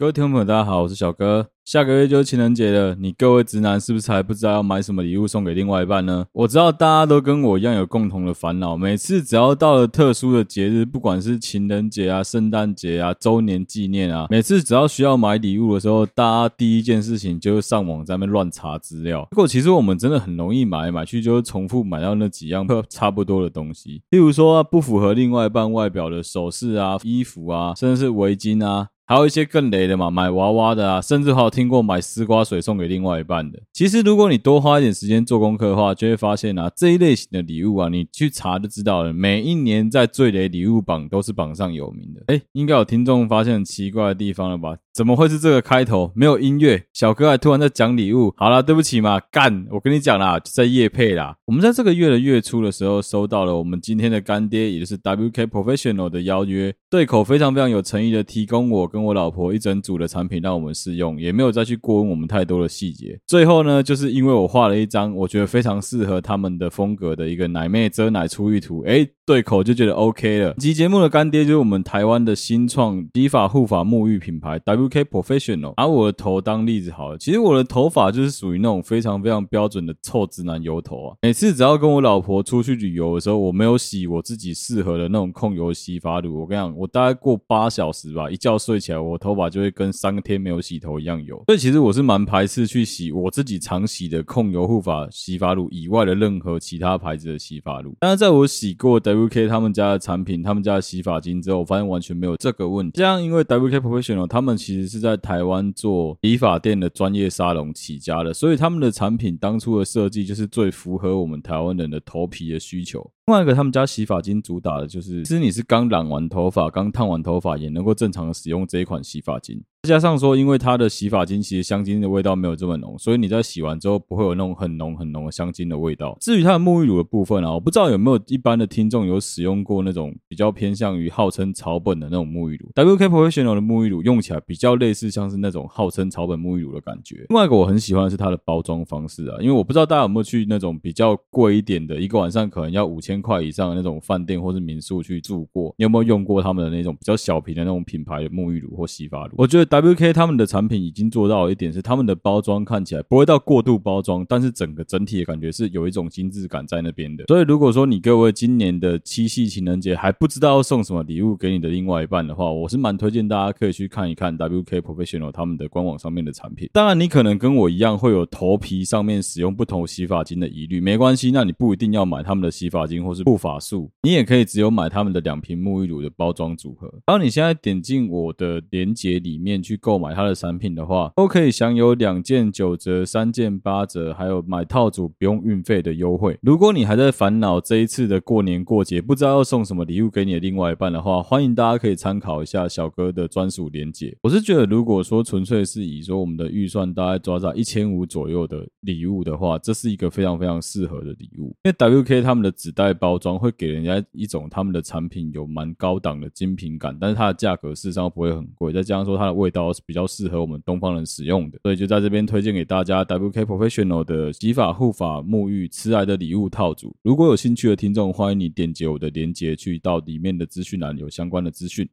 [0.00, 1.46] 各位听众朋友，大家好，我是小哥。
[1.66, 6.24] 下个月就是情人节了，你各位直男是不是还不知道要买什么礼物送给另外一半呢？
[6.32, 19.28] 我知道大家都跟我一样有共同的烦恼，每次只要到了特殊的节日，不管是情人节啊、圣诞节啊、周年纪念啊，每次只要需要买礼物的时候，大家第一件事情就是上网在那乱查资料。
[19.28, 28.88] 不过其实我们真的很容易买买去，就是重复买到那几样差不多的东西，例如说不符合另外一半外表的首饰啊、衣服啊，甚至是围巾啊。
[29.10, 33.58] 还有一些更雷的嘛，买娃娃的啊，甚至还有听过买丝瓜水送给另外一半的。
[33.72, 39.12] 其实，如果你多花一点时间做功课的话，就会发现啊，这一类型的礼物啊，你去查就知道了。
[39.12, 42.22] 每一年在最雷礼物榜都是榜上有名的。
[42.28, 44.76] 哎，应该有听众发现很奇怪的地方了吧？
[45.00, 46.12] 怎么会是这个开头？
[46.14, 48.34] 没有音乐，小哥还突然在讲礼物。
[48.36, 49.66] 好啦，对不起嘛，干！
[49.70, 51.34] 我跟你讲啦，在夜配啦。
[51.46, 63.18] 我们在这个月的月初的时候，收到了我们今天的干爹，也就是 WK Professional 的邀约，对口非常非常有诚意的提供我跟我老婆一整组的产品让我们试用，也没有再去过问我们太多的细节。
[63.26, 70.50] 最后呢，就是因为我画了一张我觉得非常适合他们的风格的一个奶妹遮奶出浴图，诶，对口就觉得 OK 了。
[70.50, 75.72] 本期节目的干爹就是我们台湾的新创洗发护发沐浴品牌 W K professional，。
[75.78, 81.16] 拿我的头当例子好了，其实我的头发就是属于那种非常非常标准的臭直男油头啊。
[81.22, 97.94] 每次只要跟我老婆出去旅游的时候，我没有洗我自己适合的那种控油洗发乳，我跟你讲，我大概过八小时吧，一觉睡起来，我头发就会跟三天没有洗头一样油，所以其实我是蛮排斥去洗我自己常洗的控油护发洗发乳以外的任何其他牌子的洗发乳。
[98.00, 102.92] 但是在我洗过 WK 他们家的产品、他们家的洗发精之后，我发现完全没有这个问题。
[102.96, 113.00] 这样，因为 WK Professional 他们其其实是在台湾做理发店的专业沙龙起家的，所以他们的产品当初的设计就是最符合我们台湾人的头皮的需求。
[113.26, 119.60] 另外一个，他们家洗发精主打的就是，其实你是刚染完头发、刚烫完头发，也能够正常的使用这一款洗发精。
[119.82, 126.14] 再加上说，因为它的洗发精其实香精的味道没有这么浓，所以你在洗完之后不会有那种很浓很浓的香精的味道。
[126.20, 132.68] 至于它的沐浴乳的部分啊，我不知道有没有一般的听众有使用过那种比较偏向于号称草本的那种沐浴乳。
[132.74, 137.24] WK Professional 的沐浴乳用起来比较类似像是那种号称草本沐浴乳的感觉。
[137.30, 149.36] 另外一个我很喜欢的是它的包装方式啊，因为我不知道大家有没有去那种比较贵一点的，一个晚上可能要五千块以上的那种饭店或是民宿去住过，你有没有用过他们的那种比较小瓶的那种品牌的沐浴乳或洗发乳？
[149.38, 157.24] 我觉得 WK 他们的产品已经做到一点是，他们的包装看起来不会到过度包装，但是整个整体的感觉是有一种精致感在那边的。
[157.28, 166.68] 所以如果说你各位今年的七夕情人节还不知道要送什么礼物给你的另外一半的话，我是蛮推荐大家可以去看一看 WK Professional 他们的官网上面的产品。
[166.72, 176.92] 当然，你可能跟我一样会有头皮上面使用不同洗发精的疑虑，没关系，那你不一定要买他们的洗发精或是护发素，你也可以只有买他们的两瓶沐浴乳的包装组合。
[177.06, 186.38] 然后你现在点进我的链接里面去购买它的产品的话，都可以享有两件九折、三件八折，还有买套组不用运费的优惠。
[186.42, 194.16] 如果你还在烦恼这一次的过年过节不知道要送什么礼物给你的另外一半的话，欢迎大家可以参考一下小哥的专属链接。
[194.22, 201.54] 我是觉得，如果说纯粹是以说我们的预算大概抓在一千五左右的礼物的话，这是一个非常非常适合的礼物。
[201.64, 210.60] 因为 WK 他们的纸袋包装会给人家一种他们的产品有蛮高档的精品感，但是它的价格事实上不会很贵，再加上说它的味道是比较适合我们。
[210.64, 216.94] 东方人使用的，所以就在这边推荐给大家 WK Professional 的洗发护发沐浴慈爱的礼物套组。
[217.02, 221.88] 如果有兴趣的听众，欢迎你点击我的链接去到里面的资讯栏，有相关的资讯。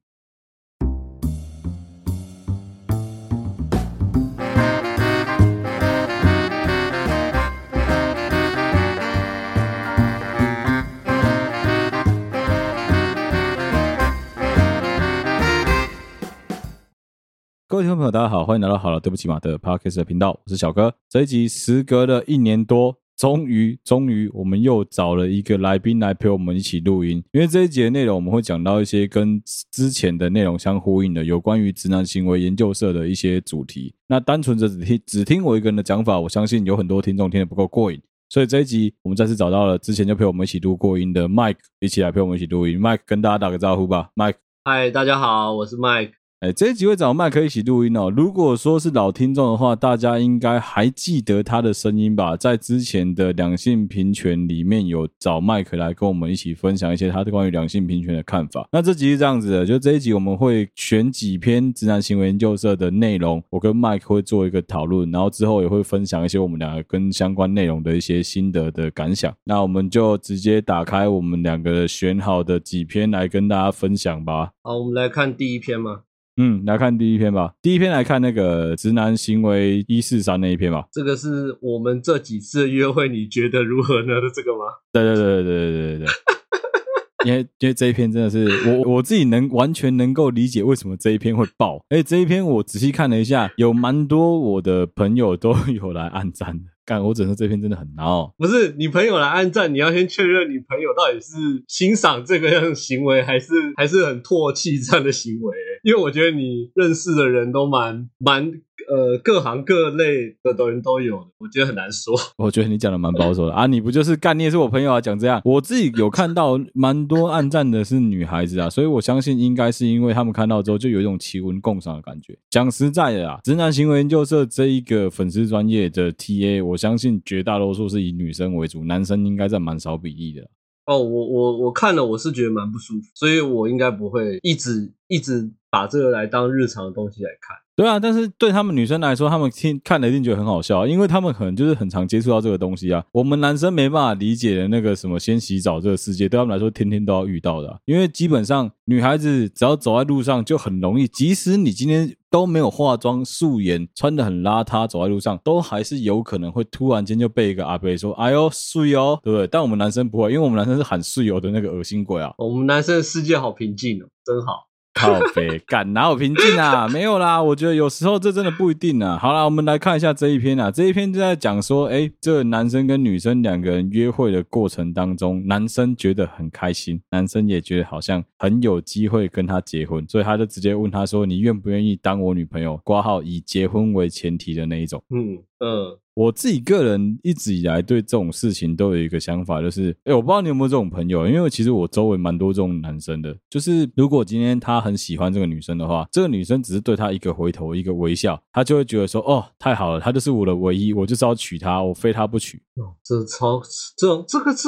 [17.70, 20.94] 各位听众朋友，大家好，欢迎来到好了，对不起马的 Podcast 的频道，我是小哥。
[21.10, 27.22] 这一集时隔了一年多，终于，终于，我们又找了一个来宾来陪我们一起录音。
[27.34, 33.94] 因为这一集的内容，我们会讲到一些跟之前的内容相呼应的，有关于直男行为研究社的一些主题。
[34.08, 38.02] 那单纯的只听只听我一个人的讲法，我相信有很多听众听得不够过瘾。
[38.30, 42.80] 所以这一集，我们再次找到了之前就陪我们一起录过音的 Mike，一起来陪我们一起录音。
[42.80, 44.36] Mike 跟大家打个招呼吧，Mike。
[44.64, 46.12] 嗨，大家好，我是 Mike。
[46.40, 48.14] 哎，这几位找麦克一起录音哦。
[48.16, 52.38] 如果说是老听众的话，大家应该还记得他的声音吧？
[52.38, 58.70] 在之前的两性平权里面有找麦克来跟我们一起分享一些他的关于两性平权的看法。
[58.72, 69.36] 那这集是这样子的，就这一集我们会选几篇直男行为研究社的内容，我跟麦克会做一个讨论，然后之后也会分享一些我们两个跟相关内容的一些心得的感想。
[69.44, 74.52] 那我们就直接打开我们两个选好的几篇来跟大家分享吧。
[74.62, 76.02] 好，我们来看第一篇嘛。
[76.38, 77.54] 嗯来看第一篇吧。
[77.62, 80.86] 第一篇来看那个直男行为一四三那一篇吧。
[80.92, 84.14] 这个是我们这几次约会你觉得如何呢？
[84.34, 84.66] 这个吗？
[84.94, 86.08] 对对对对对对对
[87.26, 91.84] 因为因为这一篇真的是我我自己能完全能够理解为什么这一篇会爆。
[91.90, 96.66] 而且这一篇我仔细看了一下有蛮多我的朋友都有来按赞的。
[96.88, 98.34] 干，我只能说这篇真的很孬。
[98.38, 105.58] 不是你朋友来按赞，你要先确认你朋友到底是欣赏这个样的行为，还是还是很唾弃这样的行为？
[105.84, 108.62] 因为我觉得你认识的人都蛮蛮。
[108.88, 112.16] 呃，各行各类的人都有，我觉得很难说。
[112.38, 114.38] 我觉得你讲的蛮保守的啊，你不就是干？
[114.40, 122.38] 你也是我朋友啊，讲这样，我自己有看到蛮多暗赞的是女孩子啊，所以我相信应该是因为他们看到之后就有一种奇闻共赏的感觉。
[122.50, 130.50] 讲实在的啊，直男行为研究社这一个粉丝专业的 TA，我相信绝大多数是以女生为主，男生应该占蛮少比例的。
[130.86, 137.58] 哦，我我我看了，我是觉得蛮不舒服，所以我应该不会一直一直把这个来当日常的东西来看。
[137.76, 143.06] 对啊，但是对他们女生来说，他们听看了一定觉得很好笑，因为他们可能就是很常接触到这个东西啊。
[143.12, 147.78] 我们男生没办法理解的那个什么先洗澡这个世界，对他们来说天天都要遇到的啊。
[147.86, 162.34] 因为基本上女孩子只要走在路上就很容易，即使你今天都没有化妆、素颜、穿的很邋遢，走在路上都还是有可能会突然间就被一个阿伯说：“哎呦，睡哦，对不对？”但我们男生不会，因为我们男生是喊睡哦的那个恶心鬼啊。
[162.40, 164.67] 我们男生的世界好平静哦，真好。
[164.98, 166.88] 靠北 干，哪有平静啊？
[166.92, 169.18] 没有啦，我觉得有时候这真的不一定啊。
[169.18, 170.72] 好啦，我们来看一下这一篇啊。
[170.72, 185.04] 这一篇就在讲说，哎，这个男生跟女生两个人约会的过程当中，男生觉得很开心，男生也觉得好像很有机会跟他结婚，所以他就直接问他说：“你愿不愿意当我女朋友？”括号以结婚为前提的那一种。
[185.10, 185.98] 嗯嗯。
[186.18, 202.58] 我自己个人一直以来对这种事情都有一个想法，就是，哎，我不知道你有没有这种朋友，因为其实我周围蛮多这种男生的，就是如果今天他很喜欢这个女生的话，这个女生只是对他一个回头、一个微笑，他就会觉得说，哦，太好了，他就是我的唯一，我就是要娶她，我非她不娶。
[202.78, 203.62] 哦，这超，
[203.96, 204.68] 这种这个是。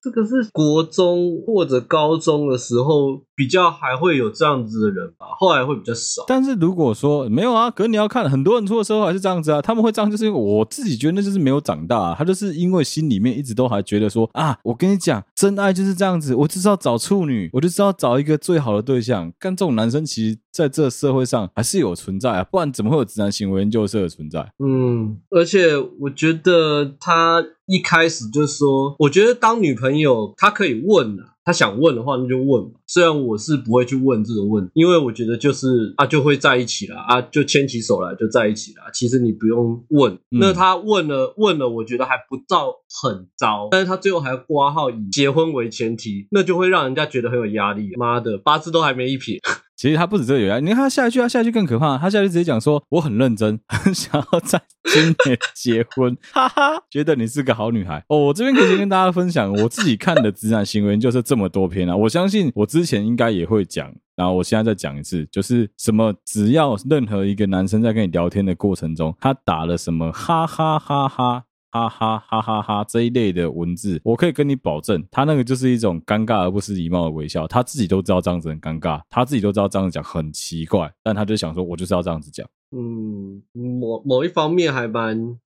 [0.00, 6.24] 这个是国中或者高中的时候比较还会有这样子的人吧，后来会比较少。
[6.26, 19.32] 但是如果说没有啊，可是你要看很多人出的时候还是这样子啊，他们会这样，就是因为我自己觉得那就是没有长大啊，他就是因为心里面一直都还觉得说啊，我跟你讲，真爱就是这样子，我就是要找处女，我就是要找一个最好的对象。
[19.38, 24.40] 但这种男生其实在这个社会上还是有存在啊，不然怎么会有直男行为研究社的存在？
[24.58, 27.44] 嗯，而且我觉得他。
[27.70, 32.78] 一开始就说，我觉得当女朋友，她可以问啊，她想问的话，那就问吧。
[32.86, 38.82] 虽然我是不会去问这种问题，因为我觉得就是啊，就会在一起了啊，就牵起手来就在一起了。
[38.92, 47.92] 其实你不用问，那他问了问了，我觉得还不到很糟，但是他最后还要挂号以结婚为前提，那就会让人家觉得很有压力。
[47.96, 49.40] 妈的，八字都还没一撇。
[49.78, 51.96] 其实他不止这个有啊，你看他下一句，他下一句更可怕。
[51.96, 54.60] 他下一句直接讲说：“我很认真， 很想要在
[54.92, 56.16] 今年结婚。
[56.34, 58.18] ”哈哈，觉得你是个好女孩哦。
[58.18, 61.94] 我这边可以先跟大家分享我自己看的直男行为就是这么多篇啊。
[61.94, 71.44] 我相信我之前应该也会讲，然后我现在再讲一次，就是什么，只要任何一个男生在跟你聊天的过程中，他打了什么哈哈哈哈。
[71.70, 72.84] 哈哈哈哈哈！
[72.84, 77.46] 这一类的文字，我可以跟你保证，他那个就是一种尴尬而不失礼貌的微笑。
[77.46, 82.46] 他自己都知道这样子很尴尬，他自己都知道这样子讲很奇怪，但他就想说，我就是要这样子讲。
[82.76, 85.38] 嗯，某某一方面还蛮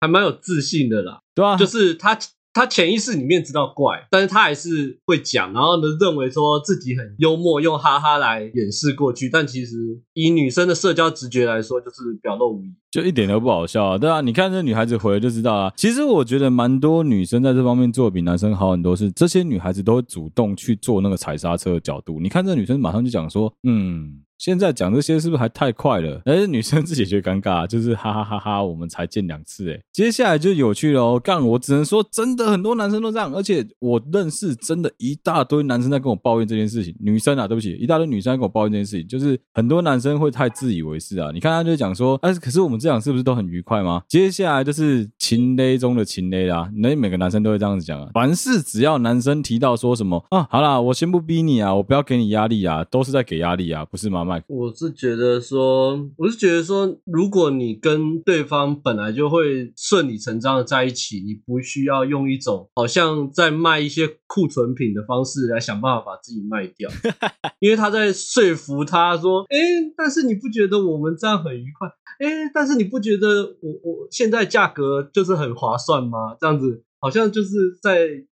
[0.00, 2.18] 还蛮有自信的啦，对啊，就是他。
[2.54, 9.30] 他潜意识里面知道怪，但是他还是会讲，然后呢，认为说自己很幽默，用哈哈来掩饰过去。
[9.30, 15.72] 但其实以女生的社交直觉来说，就是表露无遗，就一点都不好笑啊，对啊，你看这女孩子回来就知道啊。
[15.76, 22.20] 其实我觉得蛮多女生在这方面做的比男生好很多，是这些女孩子都会主动去做那个踩刹车的角度。
[22.20, 24.20] 你看这女生马上就讲说，嗯。
[24.38, 26.20] 现在讲这些是不是还太快了？
[26.24, 29.80] 但 是女生自己觉得尴尬，就是哈哈哈哈，我们才见两次诶。
[29.92, 36.92] 接下来就有趣了哦，干，我只能说真的很多男生都这样，而且我认识真的一大堆男生在跟我抱怨这件事情。
[36.98, 41.30] 女生啊，对不起，一大堆女生在跟我抱怨这件事情，就是很多男生会太自以为是啊。
[41.32, 44.02] 你看他就讲说，哎，可是我们这样是不是都很愉快吗？
[44.08, 48.10] 接下来就是情勒中的情勒啦，那每个男生都会这样子讲啊。
[48.12, 54.24] 凡事只要男生提到说什么啊，好啦，我先不逼你啊，我不要给你压力啊，都是在给压力啊，不是吗？
[54.24, 66.90] 麦克我是觉得说，我是觉得说，如果你跟对方本来就会顺理成章的在一起，你不需要用一种好像在卖一些库存品的方式来想办法把自己卖掉，
[67.60, 69.56] 因为他在说服他说，哎，
[69.96, 71.88] 但是你不觉得我们这样很愉快？
[72.20, 76.36] 哎，但是你不觉得我我现在价格就是很划算吗？
[76.40, 78.26] 这样子好像就是在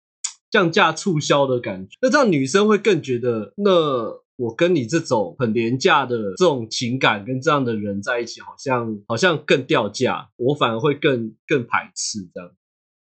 [0.50, 4.20] 降价促销的感觉，那这样女生会更觉得那。
[4.40, 12.50] 我跟你这种很廉价的这种情感跟这样的人在一起，好像好像更掉价，我反而会更更排斥这样。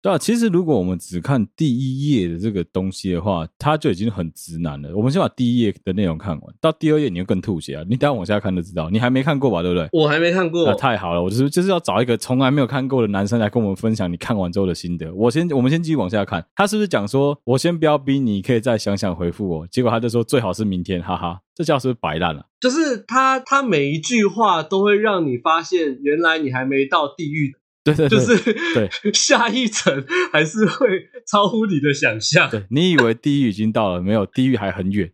[0.01, 4.97] 对啊，其实如果我们只看第一页的这个东西的话，它就已经很直男了。
[4.97, 7.85] 我们先把第一页的内容看完，到第二页你就更吐血啊！
[7.89, 8.89] 你等下往下看就知道。
[8.91, 9.61] 你还没看过吧？
[9.61, 9.89] 对不对？
[9.93, 10.65] 我还没看过。
[10.65, 15.13] 那太好了，我就是就是要找一个从来没有看过的男生来跟我们分享你看完之后的心得。
[15.13, 16.47] 我先，我们先继续往下看。
[16.55, 19.67] 他是不是讲说，我先不要逼你，可以再想想回复我？
[19.67, 22.47] 结果他就说最好是明天，哈哈，这叫是不是摆烂了？
[22.61, 27.57] 就是他，他每一句话都会让你发现，原来你还没到地狱。
[27.85, 30.87] 对对对，就是对 下一层还是会
[31.27, 32.51] 超乎你的想象。
[32.51, 35.11] 对，你以为地狱已经到了，没有，地狱还很远。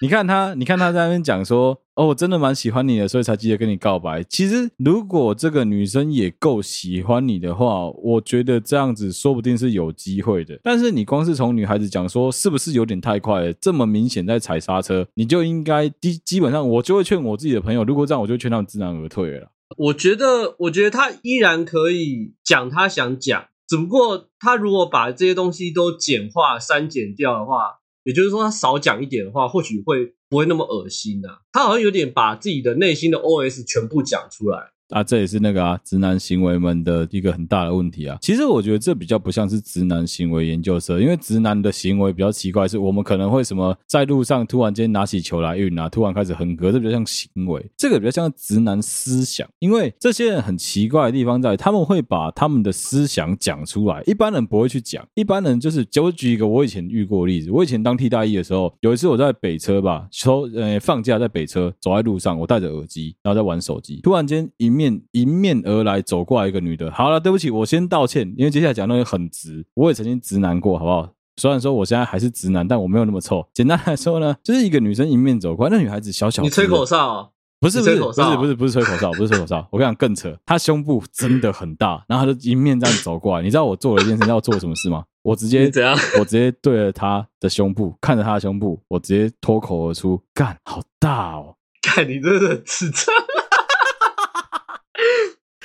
[0.00, 10.56] 你看他，你看他在那边讲说：“哦，我真的蛮喜欢你的，所以才急着跟你告白。”其实，如果这个女生也够喜欢你的话，我觉得这样子说不定是有机会的。
[10.62, 13.52] 但是，你光是从女孩子讲说，是不是有点太快了？
[13.54, 19.50] 这么明显在踩刹车，你就应该基基本上，我就会劝我自己的朋友，如果这样，我就劝他们知难而退了。
[19.76, 31.40] 我觉得，我觉得他依然可以讲他想讲，只不过他如果把这些东西都简化、删减掉的话，也就是说他少讲一点的话，或许会不会那么恶心啊。
[31.52, 34.72] 他好像有点把自己的内心的 OS 全部讲出来。
[34.90, 38.16] 啊，这也是那个啊，直男行为们的一个很大的问题啊。
[38.22, 49.46] 其实我觉得这比较不像是直男行为研究社，因为直男的行为比较奇怪，是我们可能会什么在路上突然间拿起球来运啊，突然开始横格，这比较像行为，这个比较像直男思想。
[49.58, 55.06] 因为这些人很奇怪的地方在，他们会把他们的思想讲出来，一般人不会去讲。
[55.12, 64.77] 一般人就是，就举一个我以前遇过的例子，我以前当替代役的时候，有一次我在北车吧，说呃放假在北车走在路上，我戴着耳机，然后在玩手机，突然间一。
[64.78, 71.10] 面迎面而来走过来一个女的，好了，对不起，我先道歉，因为接下来讲的东西很直，我也曾经直男过，好不好？
[71.36, 73.46] 虽然说我现在还是直男，但我没有那么臭。
[73.52, 77.28] 简单来说呢， 就是一个女生迎面走过来，那女孩子小小，你吹口哨啊？
[77.60, 79.66] 不是不是不是不是不是吹口哨， 不是吹口哨。
[79.72, 83.42] 我跟你讲更扯，她胸部真的很大， 然后她就迎面这样走过来。
[83.42, 85.04] 你知道我做了一件事，你知道我做了什么事吗？
[85.22, 85.96] 我直接怎样？
[86.20, 91.56] 我直接对着她的胸部，看着她的胸部，我直接脱口而出：干，好大哦！
[91.82, 93.06] 干，你真的智障。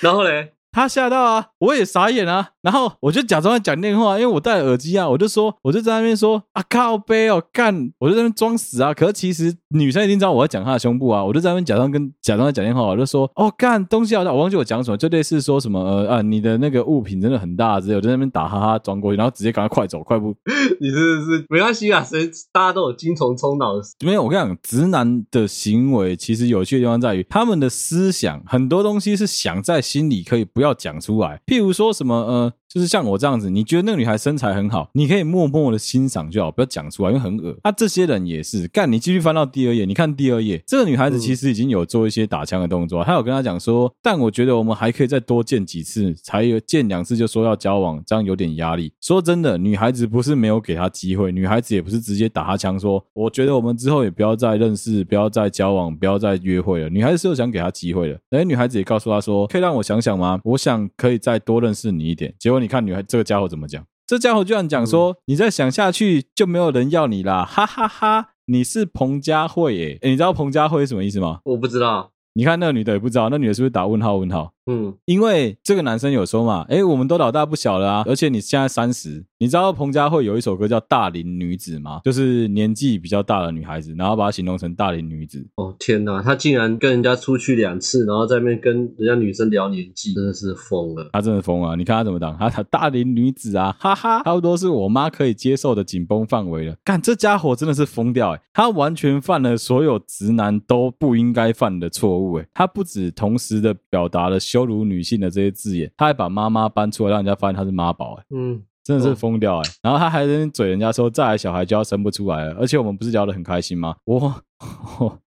[0.04, 2.50] 然后嘞，他吓到啊，我也傻眼啊。
[2.64, 8.94] 然后我就假装在讲电话，因为我戴耳机啊，我就说，我就在那边说啊靠背哦干，我就在那边装死啊。
[8.94, 20.34] 可是其实女生一定知道我在讲她的胸部啊，我就在那边假装跟假装在讲电话，我就说哦干东西好大，我忘记我讲什么，就类似说什么呃啊你的那个物品真的很大之类，我就在那边打哈哈装过去，然后直接赶快快走快步。
[20.80, 22.02] 你是不是没关系啊？
[22.02, 23.74] 谁大家都有精虫冲脑。
[24.06, 31.40] 没有，我跟你讲，直男的行为其实有趣的地方在于，他们的思想很多东西是想在心里，可以不要讲出来。
[31.46, 32.54] 譬如说什么呃。
[32.74, 37.56] 就是像我这样子，你觉得那个女孩身材很好，你可以默默的欣赏就好，不要讲出来，因为很恶。
[37.64, 48.92] 那、啊、这些人也是干，你继续翻到第二页，你看第二页，这个女孩子其实已经有做一些打枪的动作，她有跟他讲说，但我觉得我们还可以再多见几次，才有见两次就说要交往，这样有点压力。
[49.00, 56.90] 说真的，女孩子不是没有给他机会，女孩子也不是直接打他枪说，我觉得我们之后也不要再认识，不要再交往，不要再约会了。
[56.90, 60.40] 女孩子是有想给他机会的，哎，女孩子也告诉他说，可以让我想想吗？
[60.44, 62.34] 我想可以再多认识你一点。
[62.38, 63.48] 结果你看，女孩这个家伙。
[63.48, 63.86] 怎么讲？
[64.08, 67.46] 这家伙居然讲说，你再想下去就没有人要你啦！
[67.46, 68.30] 哈哈哈哈！
[68.46, 69.98] 你是彭佳慧耶？
[70.02, 71.40] 诶，你知道彭佳慧是什么意思吗？
[71.46, 72.12] 我不知道。
[72.34, 74.52] 你看那个女的也不知道，那女的是不是打问号问号？
[74.66, 82.02] 嗯，因为这个男生有说嘛，诶，我们都老大不小了啊，而且你现在三十，你知道彭佳慧有一首歌叫《大龄女子》吗？
[82.06, 85.46] 就是年纪比较大的女孩子，然后把它形容成大龄女子。
[85.56, 91.10] 哦天哪，他竟然跟人家出去两次，然后在那边跟人家女生聊年纪，真的是疯了。
[91.12, 92.36] 他真的疯了，你看他怎么挡？
[92.40, 96.76] 他他大龄女子啊，哈哈，差不多是我妈可以接受的紧绷范围了。
[96.86, 105.32] 干，这家伙真的是疯掉诶，他完全犯了所有直男都不应该犯的错误诶，他不止同时的表达了羞辱女性的。
[105.34, 113.96] 这些字眼，他还把妈妈搬出来，让人家发现他是妈宝，哎，嗯，真的是疯掉，哎，然后他还在那嘴人家说，再来小孩就要生不出来了，而且我们不是聊得很开心吗？
[114.06, 114.34] 我。
[114.98, 115.20] 我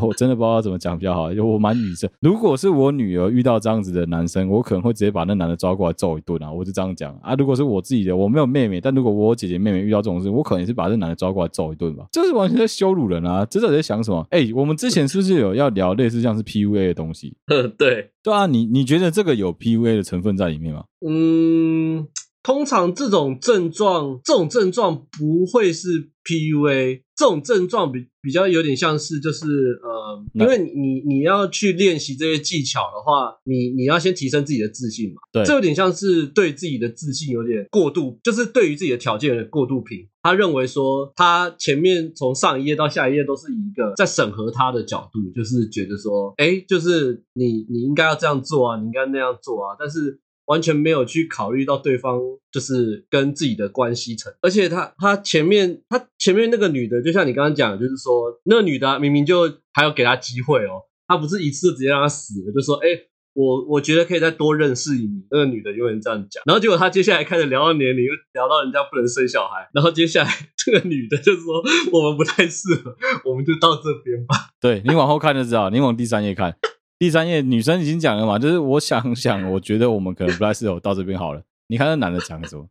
[0.00, 2.10] 我真的不知道怎么讲比较好，就我蛮女生。
[2.20, 6.50] 如果是我女儿遇到这样子的男生，我可能会直接把那男的抓过来揍一顿啊！
[6.50, 7.36] 我就这样讲啊。
[7.36, 12.04] 如果是我自己的，我没有妹妹，但如果我姐姐妹妹遇到这种事，我可能也是把这男的抓过来揍一顿吧。
[12.10, 13.46] 这是完全在羞辱人啊！
[13.48, 14.26] 这是在想什么？
[14.30, 17.36] 哎、欸，我们之前是不是有要聊类似像是 PUA 的东西？
[17.46, 20.82] 嗯 对，对啊，你你觉得这个有 PUA 的成分在里面吗？
[21.06, 22.08] 嗯。
[22.42, 35.20] 通常这种症状，这种症状不会是 PUA，这种症状比比较有点像是就是呃，因为你你要去练习这些技巧的话，你你要先提升自己的自信嘛。
[35.32, 40.08] 对，这有点像是对自己的自信有点过度，就是对于自己的条件有点过度评。
[40.22, 50.20] 他认为说，他前面从上一页到下一页都是以一个在审核他的角度，就是觉得说，哎，就是你你应该要这样做啊，你应该那样做啊，但是。
[50.52, 52.20] 完全没有去考虑到对方
[52.52, 62.88] 就是跟自己的关系层，而且他他前面他前面那个女的，就像你刚刚讲，就是说那女的明明就还要给他机会哦，他不是一次直接让他死了，就说哎，
[63.32, 65.08] 我我觉得可以再多认识你。
[65.30, 72.94] 那个女的永远这样讲，然后结果他接下来开始聊到年龄，又聊到人家不能生小孩，然后接下来这个女的就说我们不太适合，
[73.24, 74.50] 我们就到这边吧。
[74.60, 76.58] 对，你往后看就知道，你往第三页看。
[77.02, 81.42] 第三页，女生已经讲了嘛，就是我想想，我觉得我们可能不太适合到这边好了。
[81.66, 82.64] 你看那男的讲什么？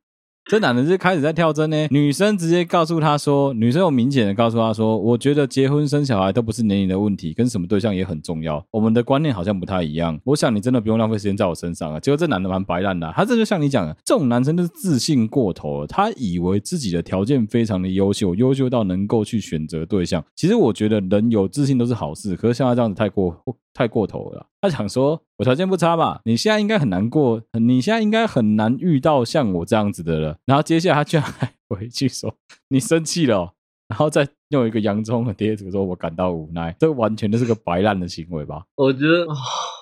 [0.49, 1.87] 这男的是开始在跳针呢。
[1.91, 8.65] 女生直接告诉他说，女生有明显的告诉他说，我觉得结婚生小孩都不是年龄的问题，跟什么对象也很重要。
[8.71, 10.17] 我们的观念好像不太一样。
[10.23, 11.99] 我想你真的不用浪费时间在我身上啊。
[11.99, 20.23] 结果这男的蛮白烂的，他这就像你讲的，这种男生就是自信过头了，他以为自己的条件非常的优秀，优秀到能够去选择对象。
[20.37, 23.29] 其实我觉得人有自信都是好事，可是像他这样子太过
[23.73, 24.47] 太过头了。
[24.61, 26.21] 他想说，我条件不差吧？
[26.25, 30.37] 你现在应该很难过，你现在应该很难遇到像我这样子的了。
[30.45, 32.35] 然后接下来他居然还回去说，
[32.69, 33.53] 你生气了，
[33.87, 34.27] 然后再。
[34.51, 38.63] 用一个洋葱的贴纸说：“我感到无奈。”这完全就是个白烂的行为吧？
[38.75, 39.25] 我觉得，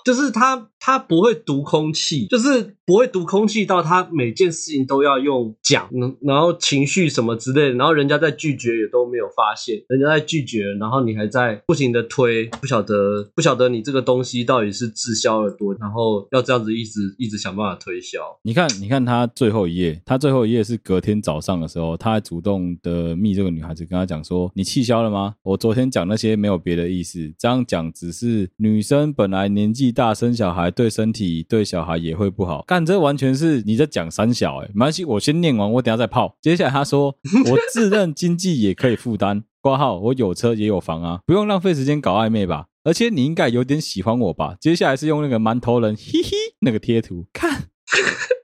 [0.06, 5.90] 就是他他不会读空气，就是不会读空气到他每件事情都要用讲，
[6.22, 18.20] 然后情绪什么之类的，然后人家在拒绝也都没有发现，人家在拒绝，然后你还在不停的推，不晓得不晓得你这个东西到底是滞销了多，然后要这样子一直一直想办法推销。
[18.44, 24.52] 你看，你看他最后一页，他最后一页是隔天早上的时候，他还主动的密这个女孩子，跟他讲说。
[24.60, 25.36] 你气消了吗？
[25.42, 32.66] 我昨天讲那些没有别的意思，这样讲只是女生本来年纪大，生小孩对身体对小孩也会不好。
[32.68, 36.36] 干，这完全是你在讲三小哎，没关系，我先念完，我等下再泡。
[36.42, 37.16] 接下来他说，
[37.50, 42.66] 我自认经济也可以负担，挂号我有车也有房啊，不用浪费时间搞暧昧吧？
[42.84, 44.58] 而且你应该有点喜欢我吧？
[44.60, 47.70] 接下来是用那个馒头人嘿嘿那个贴图，看，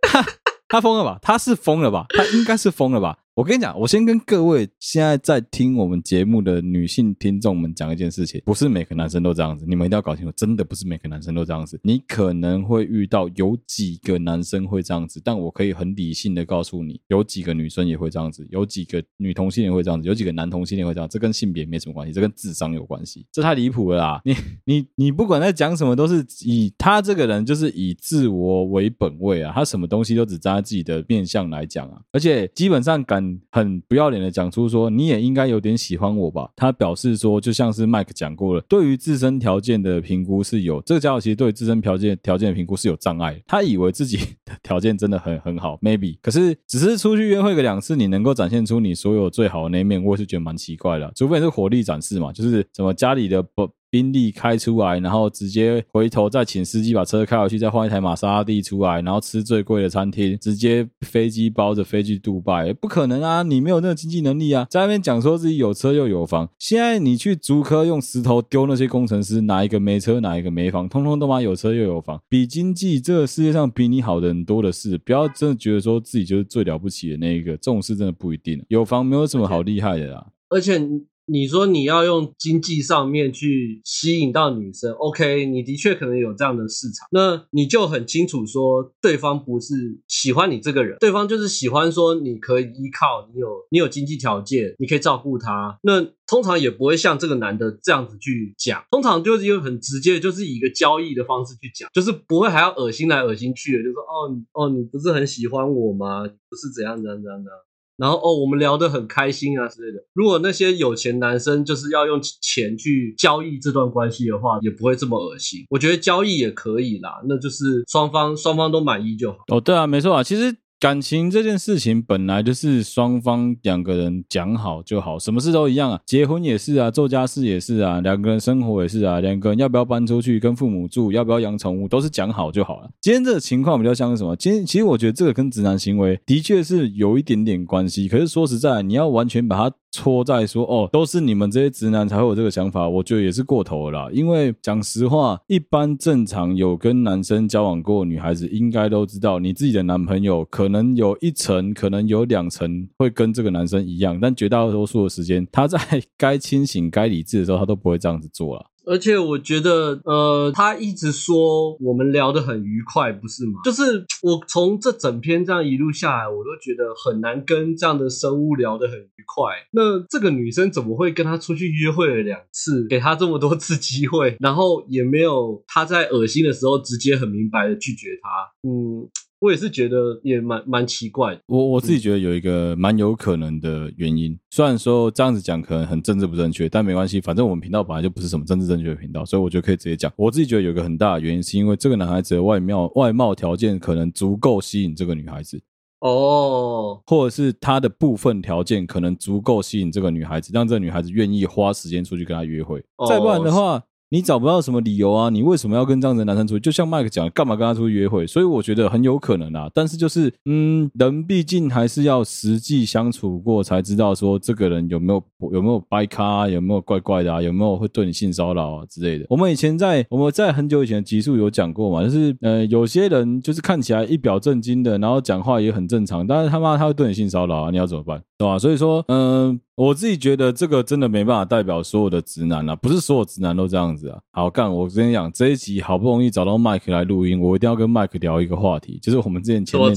[0.02, 0.26] 他
[0.70, 1.20] 他疯了吧？
[1.22, 2.06] 他是疯了吧？
[2.08, 3.18] 他应该是疯了吧？
[3.36, 11.78] 我跟你讲，我先跟各位现在在听我们节目的女性听众们讲一件事情，不是每个男生都这样子，你们一定要搞清楚，真的不是每个男生都这样子。
[11.84, 24.22] 你可能会遇到有几个男生会这样子，但我可以很理性的告诉你，有几个女生也会这样子，有几个女同性恋会这样子，有几个男同性恋会这样，这跟性别没什么关系，这跟智商有关系，这太离谱了啦！
[24.24, 33.25] 你 你你不管在讲什么，都是以他这个人就是以自我为本位啊，他什么东西都只站在自己的面向来讲啊，而且基本上感。
[33.52, 36.50] 很不要脸的讲出说，你也应该有点喜欢我吧？
[36.56, 43.42] 他表示说，就像是麦克讲过了，对于自身条件的评估是有这个家伙其实对自身条件条件的评估是有障碍。
[43.48, 51.12] 他以为自己的条件真的很很好，maybe，可是只是出去约会个两次，你能够展现出你所有最好的那一面，我也是觉得蛮奇怪的。
[51.16, 53.70] 除非是火力展示嘛，就是什么家里的不。
[53.90, 63.44] 宾利开出来，然后直接回头再请司机把车开回去，再换一台玛莎拉蒂出来，然后吃最贵的餐厅，直接飞机包着飞去杜拜，不可能啊！
[63.44, 64.68] 你没有那个经济能力啊！
[64.70, 80.82] 在那边讲说自己有车又有房，现在你去竹科用石头丢那些工程师，哪一个没车，哪一个没房，通通都妈有车又有房，比经济这个世界上比你好的人多的是，不要真的觉得说自己就是最了不起的那一个，这种事真的不一定，有房没有什么好厉害的啦，而且。
[81.28, 95.80] 你说你要用经济上面去吸引到女生，OK，你的确可能有这样的市场，那你就很清楚说对方不是喜欢你这个人，对方就是喜欢说你可以依靠，你有你有经济条件，你可以照顾他。
[95.82, 106.24] 那通常也不会像这个男的这样子去讲，通常就是一个很直接，就是以一个交易的方式去讲，就是不会还要恶心来恶心去的，就说哦哦，你不是很喜欢我吗？
[106.24, 107.52] 不是怎样怎样怎样的。
[107.98, 110.04] 然后哦，我们聊得很开心啊之类的。
[110.14, 115.66] 如果那些有钱男生就是要用钱去交易这段关系的话，也不会这么恶心。
[115.70, 119.38] 我觉得交易也可以啦，那就是双方双方都满意就好。
[119.48, 120.56] 哦，对啊，没错啊，其实。
[120.86, 132.90] 感情这件事情本来就是双方两个人讲好就好，什么事都一样啊，结婚也是啊，做家事也是啊，两个人生活也是啊，两个人要不要搬出去跟父母住，要不要养宠物，都是讲好就好了。
[133.02, 134.36] 今天这个情况比较像是什么？
[134.36, 139.76] 今天其实我觉得这个跟直男行为的确是有一点点关系，可是说实在，你要完全把它。
[139.96, 144.10] 戳在说哦，都是你们这些直男才会有这个想法，我觉得也是过头了啦。
[144.12, 155.80] 因为讲实话，一般正常有跟男生交往过的女孩子，应该都知道，你自己的男朋友可能有一层，可能有两层会跟这个男生一样，但绝大多数的时间，他在
[156.18, 158.66] 该清醒、该理智的时候，他都不会这样子做了。
[158.86, 163.60] 而且我觉得，呃，他一直说我们聊得很愉快，不是吗？
[163.64, 169.54] 就是我从这整篇这样一路下来，我都觉得很难跟这样的生物聊得很愉快。
[169.72, 178.70] 那这个女生怎么会跟他出去约会了两次，给他这么多次机会，然后也没有他在恶心的时候直接很明白的拒绝他？
[178.70, 179.10] 嗯。
[179.46, 181.40] 我也是觉得也蛮蛮奇怪。
[181.46, 190.12] 我我自己觉得有一个蛮有可能的原因，虽然说这样子讲可能很政治不正确，但没关系，反正我们频道本来就不是什么政治正确的频道，所以我觉得可以直接讲。
[190.16, 195.62] 我自己觉得有一个很大的原因，是因为这个男孩子的外貌外貌条件可能足够吸引这个女孩子
[196.00, 202.84] 哦，或者是他的部分条件可能足够吸引这个女孩子，让这个女孩子愿意花时间出去跟他约会。
[203.08, 203.84] 再不然的话。
[204.16, 205.30] 你找不到什么理由啊？
[205.30, 206.60] 你为什么要跟这样子的男生出去？
[206.62, 208.26] 就像麦克讲，干嘛跟他出去约会？
[208.26, 209.70] 所以我觉得很有可能啊。
[209.74, 219.26] 但是就是，嗯，人毕竟还是要实际相处过才知道说这个人有没有有没有掰咖，有没有怪怪的啊，有没有会对你性骚扰啊之类的。
[219.28, 228.24] 我们以前在我们在很久以前的集数有讲过嘛，就是呃，有些人就是看起来一表正经的，然后讲话也很正常，但是他妈他会对你性骚扰啊，你要怎么办？
[228.38, 228.58] 对吧？
[228.58, 234.20] 所以说，嗯、我自己觉得这个真的没办法代表所有的直男啊，不是所有直男都这样子啊。
[234.32, 239.94] 好干，我跟你讲，这一集好不容易找到麦克来录音，我一定要跟麦克聊一个话题，就是我们之前前面，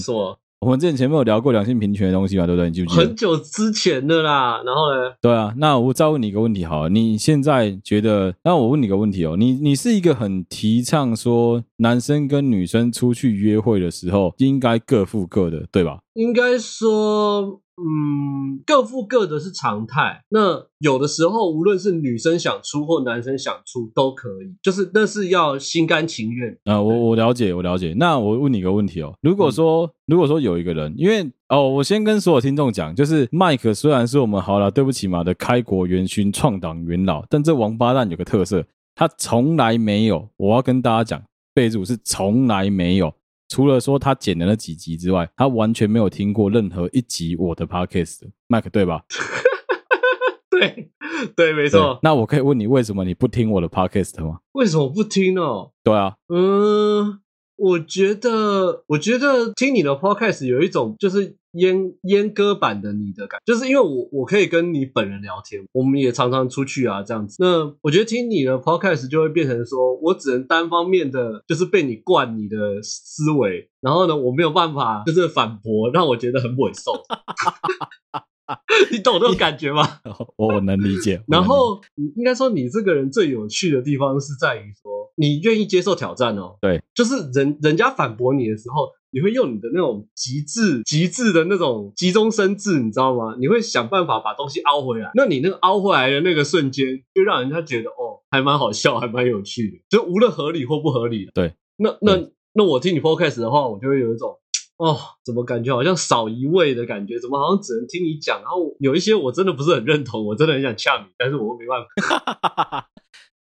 [0.60, 2.68] 我们之前前面有聊过两性平权的东西嘛，对不对？
[2.68, 3.04] 你记不记得？
[3.04, 4.60] 很久之前的啦。
[4.66, 5.14] 然后呢？
[5.20, 8.34] 对啊，那我再问你一个问题好了，你现在觉得？
[8.42, 16.00] 那我问你个问题哦，你你是一个很提倡说男生跟女生出去约会的时候应该各付各的，对吧？
[16.14, 17.60] 应该说。
[17.78, 20.22] 嗯，各付各的是常态。
[20.30, 26.50] 那有的时候，无论是女生想出或男生想出都可以，就是那是要心甘情愿。
[26.64, 27.94] 啊、呃，我我了解，我了解。
[27.96, 38.64] 那我问你一个问题哦，如果说、嗯、如果说有一个人，因为哦，我先跟所有听众讲，就是麦克虽然是我们好了，对不起嘛的开国元勋、创党元老，但这王八蛋有个特色，
[38.94, 41.22] 他从来没有，我要跟大家讲，
[41.54, 43.14] 备注是从来没有。
[43.48, 48.20] 除了说他剪的那几集之外，他完全没有听过任何一集我的 podcast。
[48.48, 49.02] Mike 对吧？
[50.50, 50.90] 对
[51.37, 51.98] 对，没错。
[52.02, 54.38] 那我可以问你，为什么你不听我的 podcast 吗？
[54.52, 55.72] 为什么不听哦？
[55.82, 57.20] 对啊，嗯，
[57.59, 61.37] 我觉得，我觉得听你的 podcast 有一种就是。
[61.55, 67.37] 阉阉割版的你的感觉，就是因为我我可以跟你本人聊天，我们也常常出去啊，这样子。
[67.38, 76.92] 那我觉得听你的 podcast 就会变成说，我只能单方面的，就是被你灌你的思维，然后呢，我没有办法就是反驳，让我觉得很委受。
[78.90, 80.00] 你懂这种感觉吗？
[80.37, 81.22] 我能理解。
[81.28, 86.56] 然后你，应该说你这个人最有趣的地方是在于说，你愿意接受挑战哦。
[86.61, 88.88] 对，就是人人家反驳你的时候。
[89.11, 93.34] 你会用你的那种极致、极致的那种急中生智，你知道吗？
[93.40, 95.11] 你会想办法把东西凹回来。
[95.14, 96.84] 那你那个凹回来的那个瞬间，
[97.14, 99.78] 就让人家觉得哦，还蛮好笑，还蛮有趣的。
[99.88, 101.26] 就无论合理或不合理。
[101.32, 104.37] 对，那那那我听你 podcast 的话，我就会有一种
[104.78, 107.18] 哦，怎么感觉好像少一位的感觉？
[107.20, 108.40] 怎么好像只能听你讲？
[108.42, 112.88] 然后有一些我真的不是很认同，我真的很想呛你，但是我又没办法。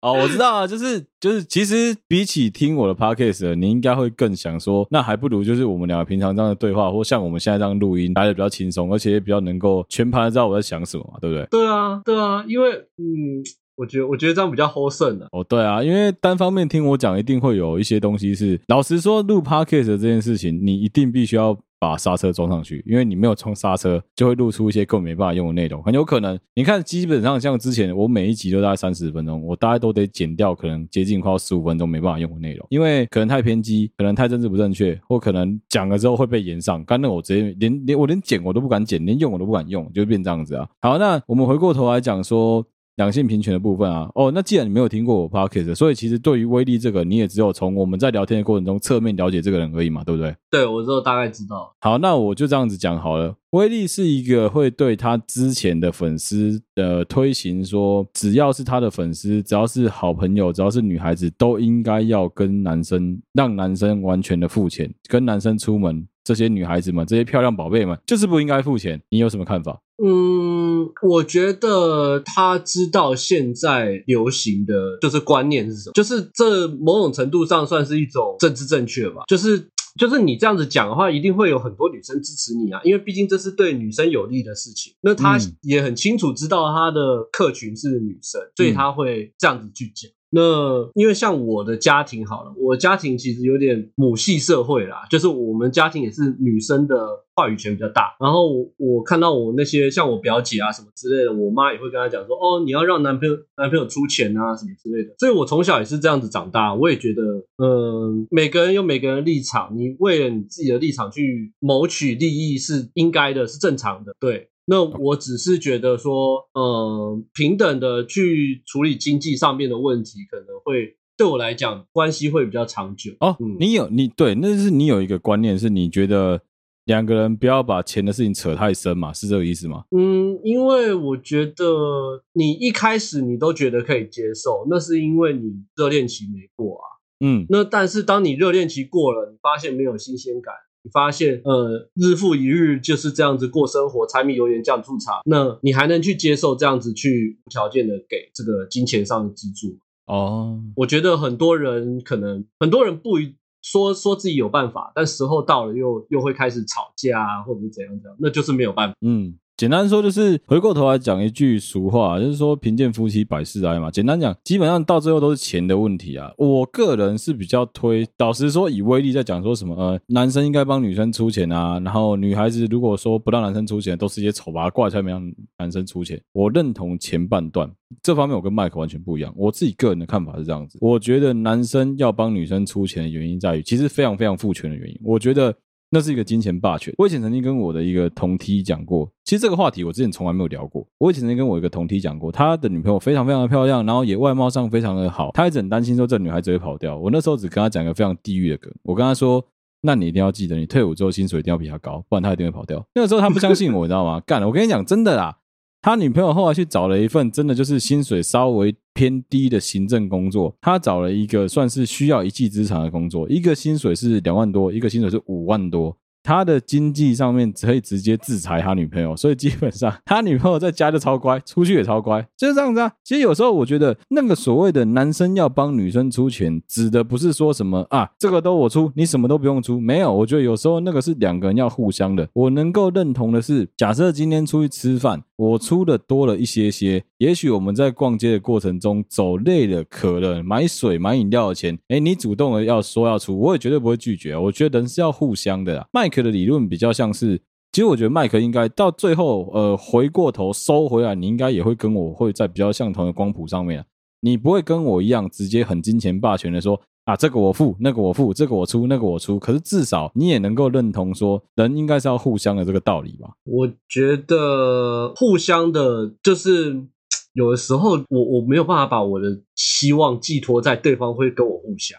[0.02, 11.46] 哦，我知道啊，就是就是，其实比起听我的 podcast，你应该会更想说，那还不如就是我们两个平常这样的对话，或像我们现在这样录音，来的比较轻松，而且也比较能够全盘知道我在想什么嘛，对不对？
[11.50, 13.42] 对啊，对啊，因为嗯，
[13.76, 15.28] 我觉得我觉得这样比较 wholesome 的。
[15.32, 21.56] 哦，对啊，因为单方面听我讲，一定会有一些东西是，老实说，录 podcast 这件事情，你一定必须要。
[21.78, 26.36] 把刹车装上去，因为你没有冲刹车，就会露出一些根本没办法用的内容，很有可能。
[26.54, 36.82] 你看，基本上像之前我每一集都大概三十分钟，我大概都得剪掉，可能接近快要十五分钟没办法用的内容，因为可能太偏激，可能太政治不正确，或可能讲了之后会被延上。
[36.82, 40.66] 干那我直接连连我连剪我都不敢剪，连用我都不敢用，就变这样子啊。
[40.80, 42.66] 好，那我们回过头来讲说。
[42.96, 50.34] 两性平权的部分啊，哦，那既然你没有听过我 podcast，所以其实对于威力这个，你也只有从我们在聊天的过程中侧面了解这个人而已嘛，对不对？
[50.50, 51.74] 对，我之后大概知道。
[51.80, 53.34] 好，那我就这样子讲好了。
[53.50, 66.06] 威力是一个会对他之前的粉丝的推行说，只要是他的粉丝，只要是好朋友，只要是女孩子，都应该要跟男生，让男生完全的付钱，跟男生出门。
[66.24, 69.00] 这些女孩子们，这些漂亮宝贝们，就是不应该付钱。
[69.10, 69.78] 你有什么看法？
[70.04, 79.22] 嗯，我觉得他知道现在流行的就是观念是什么，就是这某种程度上算是一种政治正确吧。
[79.26, 84.92] 就是就是你这样子讲的话，一定会有很多女生支持你啊，因为毕竟这是对女生有利的事情。
[85.00, 90.10] 那他也很清楚知道他的客群是女生，所以他会这样子去讲。
[90.30, 96.96] 那因为像我的家庭好了，我家庭其实有点母系社会啦，就是我们家庭也是女生的
[97.34, 98.16] 话语权比较大。
[98.18, 105.14] 然后我，我看到我那些像我表姐啊什么之类的，我妈也会跟她讲说，哦，你要让男朋友男朋友出钱啊什么之类的。
[105.18, 107.22] 所以我从小也是这样子长大，我也觉得，
[107.64, 114.48] 嗯，每个人有每个人的立场，你为了你自己的立场去谋取利益是应该的，是正常的，对。
[114.68, 123.12] 那我只是觉得说，呃，平等的去处理经济上面的问题，可能会对我来讲关系会比较长久。
[123.20, 126.42] 哦，嗯、你有你对，那是你有一个观念，是你觉得
[126.84, 129.12] 两个人不要把钱的事情扯太深嘛？
[129.12, 129.84] 是这个意思吗？
[129.96, 136.84] 嗯，因为我觉得你一开始你都觉得可以接受，那是因为你热恋期没过啊。
[137.24, 140.52] 嗯，那但是当你热恋期过了，你发现没有新鲜感。
[140.86, 149.76] 你发现，呃，日复一日就是这样子过生活，柴米油盐酱醋茶，那你还能去接受这样子去无条件的给这个金钱上的资助？
[150.06, 153.18] 哦，我觉得很多人可能很多人不
[153.62, 158.94] 说说自己有办法，但时候到了又又会开始吵架啊，或者是怎样怎样，那就是没有办法。
[159.00, 159.34] 嗯。
[159.56, 163.90] 简单说就是回过头来讲一句俗话，就是说贫贱夫妻百事哀嘛。
[163.90, 166.30] 简单讲，基本上到最后都是钱的问题啊。
[166.36, 175.22] 我个人是比较推，老实说，以威力在讲说什么，呃，男生应该帮女生出钱啊，然后女孩子如果说不让男生出钱，都是一些丑八怪才没让
[175.58, 176.20] 男生出钱。
[176.32, 177.70] 我认同前半段
[178.02, 179.32] 这方面，我跟麦克完全不一样。
[179.34, 185.00] 我自己个人的看法是这样子，我觉得男生要帮女生出钱的原因在于，其实非常非常父权的原因。
[185.02, 185.54] 我觉得。
[185.96, 186.92] 那是一个金钱霸权。
[186.98, 190.86] 我以前曾经跟我的一个同梯讲过，其实这个话题我之前从来没有聊过。
[190.98, 196.98] 我以前曾经跟我一个同梯讲过，他的女朋友非常非常的漂亮，然后也外貌上非常的好，他一直很担心说这女孩子会跑掉。
[196.98, 199.42] 我那时候只跟他讲一个非常地狱的梗，我跟他说
[199.80, 204.20] ：“那你一定要记得，你退伍之后薪水一定要比他高，不然他一定会跑掉。”那个时候他不相信我，你知道吗？
[204.26, 205.38] 干了，我跟你讲真的啦。
[205.86, 215.96] 他女朋友后来去找了一份真的就是薪水稍微偏低的行政工作，他找了一个算是需要一技之长的工作，一个薪水是两万多，一个薪水是五万多。
[216.26, 222.90] 他的经济上面可以直接制裁他女朋友，所以基本上他女朋友在家就超乖，出去也超乖，就是这样子啊。
[223.04, 229.80] 其实有时候我觉得那个所谓的男生要帮女生出钱，指的不是说什么啊，这个都我出，你什么都不用出。
[229.80, 232.28] 没有，我觉得有时候那个是两个人要互相的。
[232.32, 235.22] 我能够认同的是，假设今天出去吃饭。
[235.38, 244.34] 我出的多了一些些，也许我们在逛街的过程中走累了、渴了，买水、买饮料的钱，哎，你主动的要说要出，我也绝对不会拒绝。
[244.34, 245.86] 我觉得人是要互相的啦。
[245.92, 247.36] 麦克克的理论比较像是，
[247.72, 253.84] 其实我觉得麦克应该到最后，呃，回过头收回来，你应该也会跟我会在比较相同的光谱上面，
[254.20, 256.80] 你不会跟我一样直接很金钱霸权的说。
[257.06, 259.38] 啊，这个我付，那个我付，这个我出，那个我出。
[259.38, 263.28] 可是至少你也能够认同说，人应该是要互相的这个道理吧？
[263.44, 266.82] 我觉得互相的，就是
[267.32, 271.96] 有的时候我我没有办法把我的希望寄托在对方会跟我互相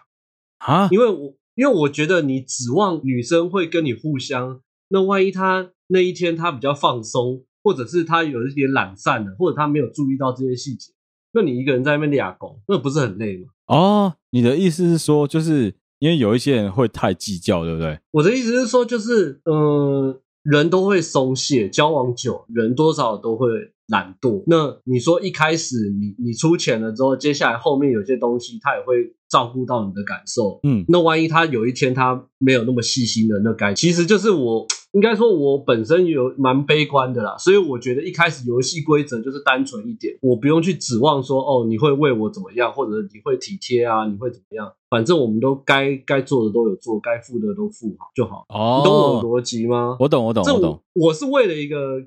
[0.58, 10.93] 啊，因为我因为我觉得你指望女生会跟你互相，那万一她那一天她比较放松，或者是她有一点懒散了，或者她没有注意到这些细节，
[11.34, 13.48] 那你一个人在那边俩狗，那不是很累吗？
[13.65, 18.00] 哦，你的意思是说，就是因为有一些人会太计较，对不对？
[18.12, 23.50] 我的意思是说，就是嗯、呃，人都会松懈，交往久，人多少都会
[23.88, 24.43] 懒惰。
[24.47, 34.65] 那你说一开始你你出钱了之后，接下来后面有些东西他也会照顾到你的感受，嗯，那万一他有一天他没有那么细心的，那该其实就是我。
[34.93, 48.45] 应该说，我本身有蛮悲观的啦，所以我觉得一开始游戏规则就是单纯一点，我不用去指望说哦，你会为我怎么样，或者你会体贴啊，你会怎么样，反正我们都该该做的都有做，该付的都付好就好。
[48.47, 49.97] 哦，你懂我的逻辑吗？
[50.00, 50.82] 我懂，我懂，我懂。
[50.93, 52.02] 我是为了一个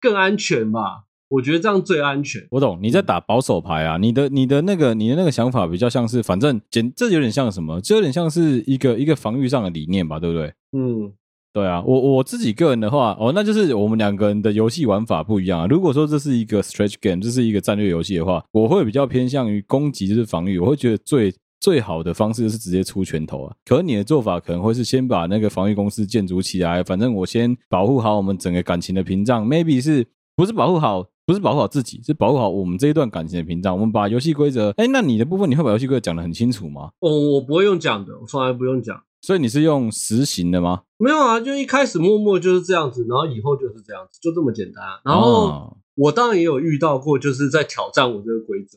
[0.00, 2.46] 更安全吧，我觉得这样最安全。
[2.50, 7.80] 我懂，你在打保守牌啊，你的你的那个你的那个想法比较像是，反正简这有点像什么？
[7.80, 10.52] 这有点像是一个一个防御上的理念吧，对不对？
[10.72, 11.12] 嗯。
[11.52, 15.66] 对啊，我我自己个人的话，哦，那就是我们两个人的游戏玩法不一样啊。
[15.66, 23.56] 如果说这是一个 stretch game，这是一个战略游戏的话，我会比较偏向于攻击就是防御，我会觉得最最好的方式就是直接出拳头啊。
[23.64, 33.72] 可是你的做法可能会是先把那个防御公司建筑起来，反正我先保护好我们整个感情的屏障，maybe 是不是保护好，不是保护好自己，是保护好我们这一段感情的屏障。
[33.72, 36.90] 我们把游戏规则，哎，那你的部分你会把游戏规则讲得很清楚吗？
[36.98, 39.00] 哦，我不会用讲的，我从来不用讲。
[39.20, 40.82] 所以你是用实行的吗？
[40.98, 44.84] 没有啊，就一开始默默就是这样子，然后以后就是这样子，就这么简单。
[45.04, 48.76] 然后我当然也有遇到过，就是在挑战我这个规则，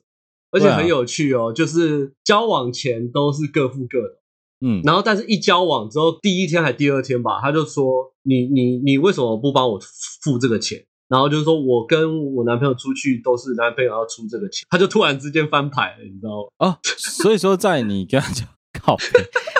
[0.51, 1.51] 而且很有趣哦。
[1.51, 4.19] 就是交往前都是各付各的，
[4.61, 9.79] 嗯，然后但是一交往之后，第一天还第二天吧，他就说你你你为什么不帮我
[10.21, 10.85] 付这个钱？
[11.13, 16.67] 然后就是说我跟我男朋友出去都是男朋友要出这个钱，他就突然之间翻牌了，你知道吗？
[16.67, 18.47] 哦，所以说在你跟他讲，
[18.81, 18.97] 靠，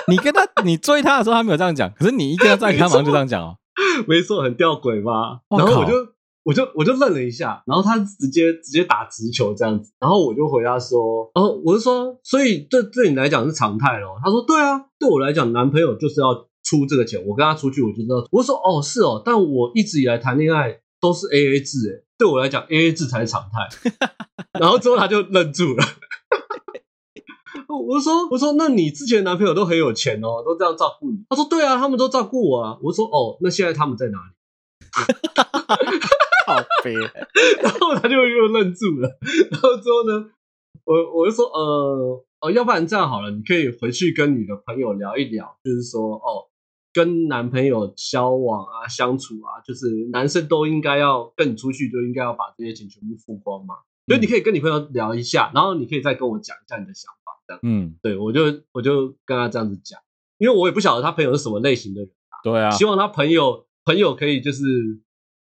[0.08, 3.56] 你跟他你追他的时候他没有这样讲，可是你一跟他在一起，他马上就这样讲哦，
[4.08, 5.40] 没错，很吊诡吧？
[5.56, 5.92] 然后我就。
[6.46, 14.20] 我就我就愣了一下，然后他直接直接打直球这样子，然后我就回答说，然后我就说，所以这对你来讲是常态咯？
[14.22, 18.16] 他说，对啊，对我来讲，男朋友就是要出这个钱，我跟他出去我就知道。
[18.30, 23.68] 我就说，哦，是哦，但我一直以来谈恋爱都是 A A 制，诶，对我来讲 A A 制才是常态。
[24.58, 25.84] 然后之后他就愣住了，
[27.68, 31.18] 我就说，我说，那你之前的男朋友都很有钱哦，都这样照顾你。
[31.28, 32.78] 他说，对啊，他们都照顾我啊。
[32.82, 34.32] 我说，哦，那现在他们在哪里？
[36.46, 36.94] 好悲，
[37.62, 39.18] 然后他就又愣住了，
[39.50, 40.30] 然后之后呢，
[40.84, 46.48] 我我就说，呃，哦，要不然这样好了，你可以回去跟你的朋友聊一聊，就是说，哦，
[46.94, 53.74] 跟男朋友交往啊、相处啊，就是男生都应该要跟你出去，就应该要把这些钱全部付光嘛。
[54.06, 57.60] 所以你可以跟你朋友聊一下，然后你可以再跟我讲一下你的想法，这样。
[57.64, 60.00] 嗯，对，我就我就跟他这样子讲，
[60.38, 62.40] 因为我也不晓得他朋友是什么类型的人啊。
[62.42, 65.02] 对啊，希望他朋友朋友可以就是。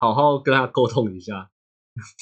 [0.03, 1.49] 好好跟他沟通一下，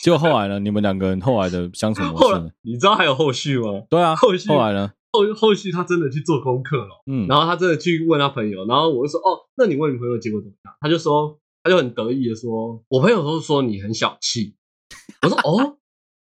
[0.04, 0.59] 就后来呢？
[0.59, 3.85] 你们两个人后来的相处模式， 你知道还有后续吗？
[3.88, 4.92] 对啊，后续后来呢？
[5.12, 10.75] 后后续他真的去做功课了，嗯，然后他真的去问他朋友，然后我就说，哦，那你问你朋友结果怎么样？
[10.81, 14.55] 他就说，他就很得意的说，我朋友都说你很小气。
[15.23, 15.77] 我说，哦，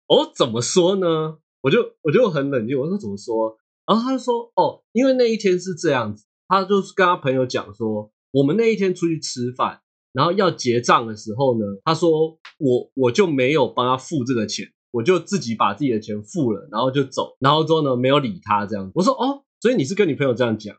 [0.08, 1.38] 哦，怎么说呢？
[1.62, 3.58] 我就我就很冷静，我说怎么说？
[3.86, 9.82] 然后他就说，哦，因为那一天是这样子，他就是跟他朋友讲说，我们那一天出去吃饭。
[10.14, 18.90] 然后要结账的时候呢，他说我我就没有帮他付这个钱，我就自己把自己的钱付了，然后就走，然后之后呢没有理他这样。
[18.96, 20.76] 我说哦，所以你是跟你朋友这样讲？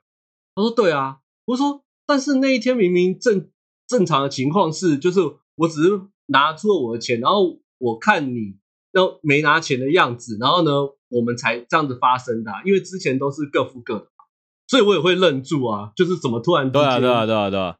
[0.55, 1.18] 他说对啊。
[1.44, 3.50] 我说但是那一天明明正
[3.87, 5.20] 正常的情况是，就是
[5.57, 8.57] 我只是拿出了我的钱，然后我看你
[8.92, 10.72] 都没拿钱的样子，然后呢
[11.09, 14.24] 我们才这样子发生的啊，因为之前都是各付各的嘛，
[14.66, 17.76] 所以我也会愣住啊，就是怎么突然对啊对啊对啊对啊。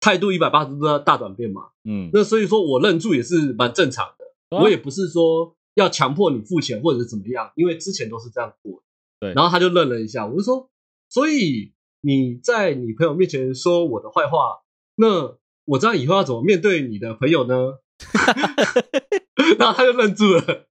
[0.00, 8.82] 态度一百八十度的大转变嘛，嗯，那所以说我愣住也是蛮正常的，啊、我也不是说要强迫你付钱或者是怎么样，因为之前都是这样过。
[9.20, 10.70] 对，然后他就愣了一下，我就说，
[11.08, 14.60] 所以你在你朋友面前说我的坏话，
[14.96, 17.78] 那我这样以后要怎么面对你的朋友呢？
[19.58, 20.66] 然后他就愣住了，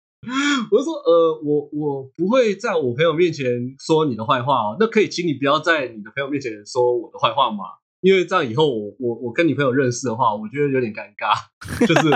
[0.72, 3.46] 我就说，呃，我我不会在我朋友面前
[3.80, 7.64] 说你的坏话哦，那可以请你不要在你的朋友面前说我的坏话吗？
[8.02, 12.10] 因为这样以后我我我跟你朋友认识的话，我觉得有点尴尬，就是，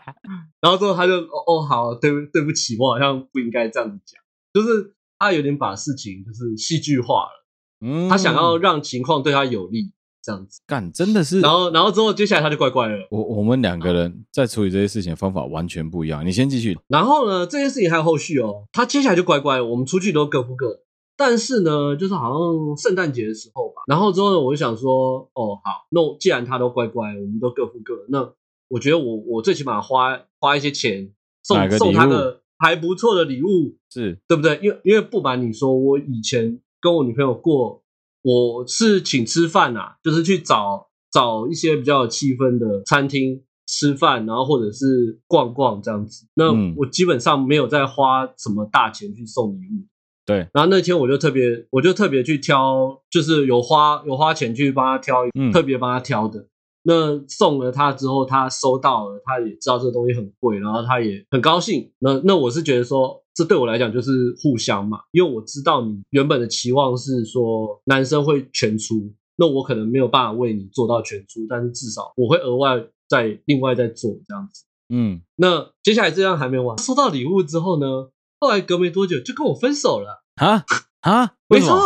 [0.60, 4.20] 然后之后他就哦哦好，对对不起，我好像不应该这样子讲，
[4.52, 7.46] 就是他有点把事情就是戏剧化了，
[7.80, 9.92] 嗯，他想要让情况对他有利，
[10.22, 20.82] 这样子干真的是，然后然后之后接下来他就怪怪了，我我们两个人在处理这些事情的方法完全不一样，你先继续，然后呢，这件事情还有后续哦，他接下来就怪怪了，我们出去都各付各。
[21.24, 28.28] 但是呢，就是好像圣诞节的时候吧，然后之后呢，我就想说，哦，好，那既然他都乖乖，我们都各付各，那
[28.66, 31.12] 我觉得我我最起码花花一些钱
[31.44, 34.58] 送送他个还不错的礼物，是对不对？
[34.60, 37.84] 因为因为不瞒你说，我以前跟我女朋友过，
[38.22, 46.26] 我是请吃饭啊，就是去找找一些比较有气氛的餐厅吃饭，然后或者是逛逛这样子。
[46.34, 49.86] 那我基本上没有再花什么大钱去送礼物。
[50.32, 56.46] 对，然后那天我就特别，我就特别去挑，就是有花有花钱去帮他挑，嗯、特别帮他挑的。
[56.84, 61.92] 那送了他之后，他收到了，他也知道这个东西很贵，然后他也很高兴。
[61.98, 74.64] 那那我是觉得说，这对我来讲就是互相嘛，因为我知道你原本的期望是说男生会全出，那我可能没有办法为你做到全出，但是至少我会额外再另外再做这样子。
[74.88, 78.08] 嗯，那接下来这样还没完，收到礼物之后呢？
[78.40, 80.64] 后来隔没多久就跟我分手了啊
[81.00, 81.34] 啊！
[81.48, 81.78] 没错，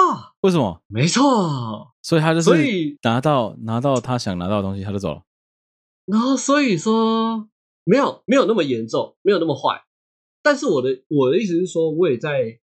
[0.42, 0.80] 为什么？
[0.86, 2.52] 没错，所以他就是
[3.02, 5.22] 拿到拿到他想拿到的东西，他就走了。
[6.04, 7.48] 然后所以说
[7.84, 9.84] 没有没有那么严重，没有那么坏。
[10.42, 12.60] 但是我的我的意思是说，我也在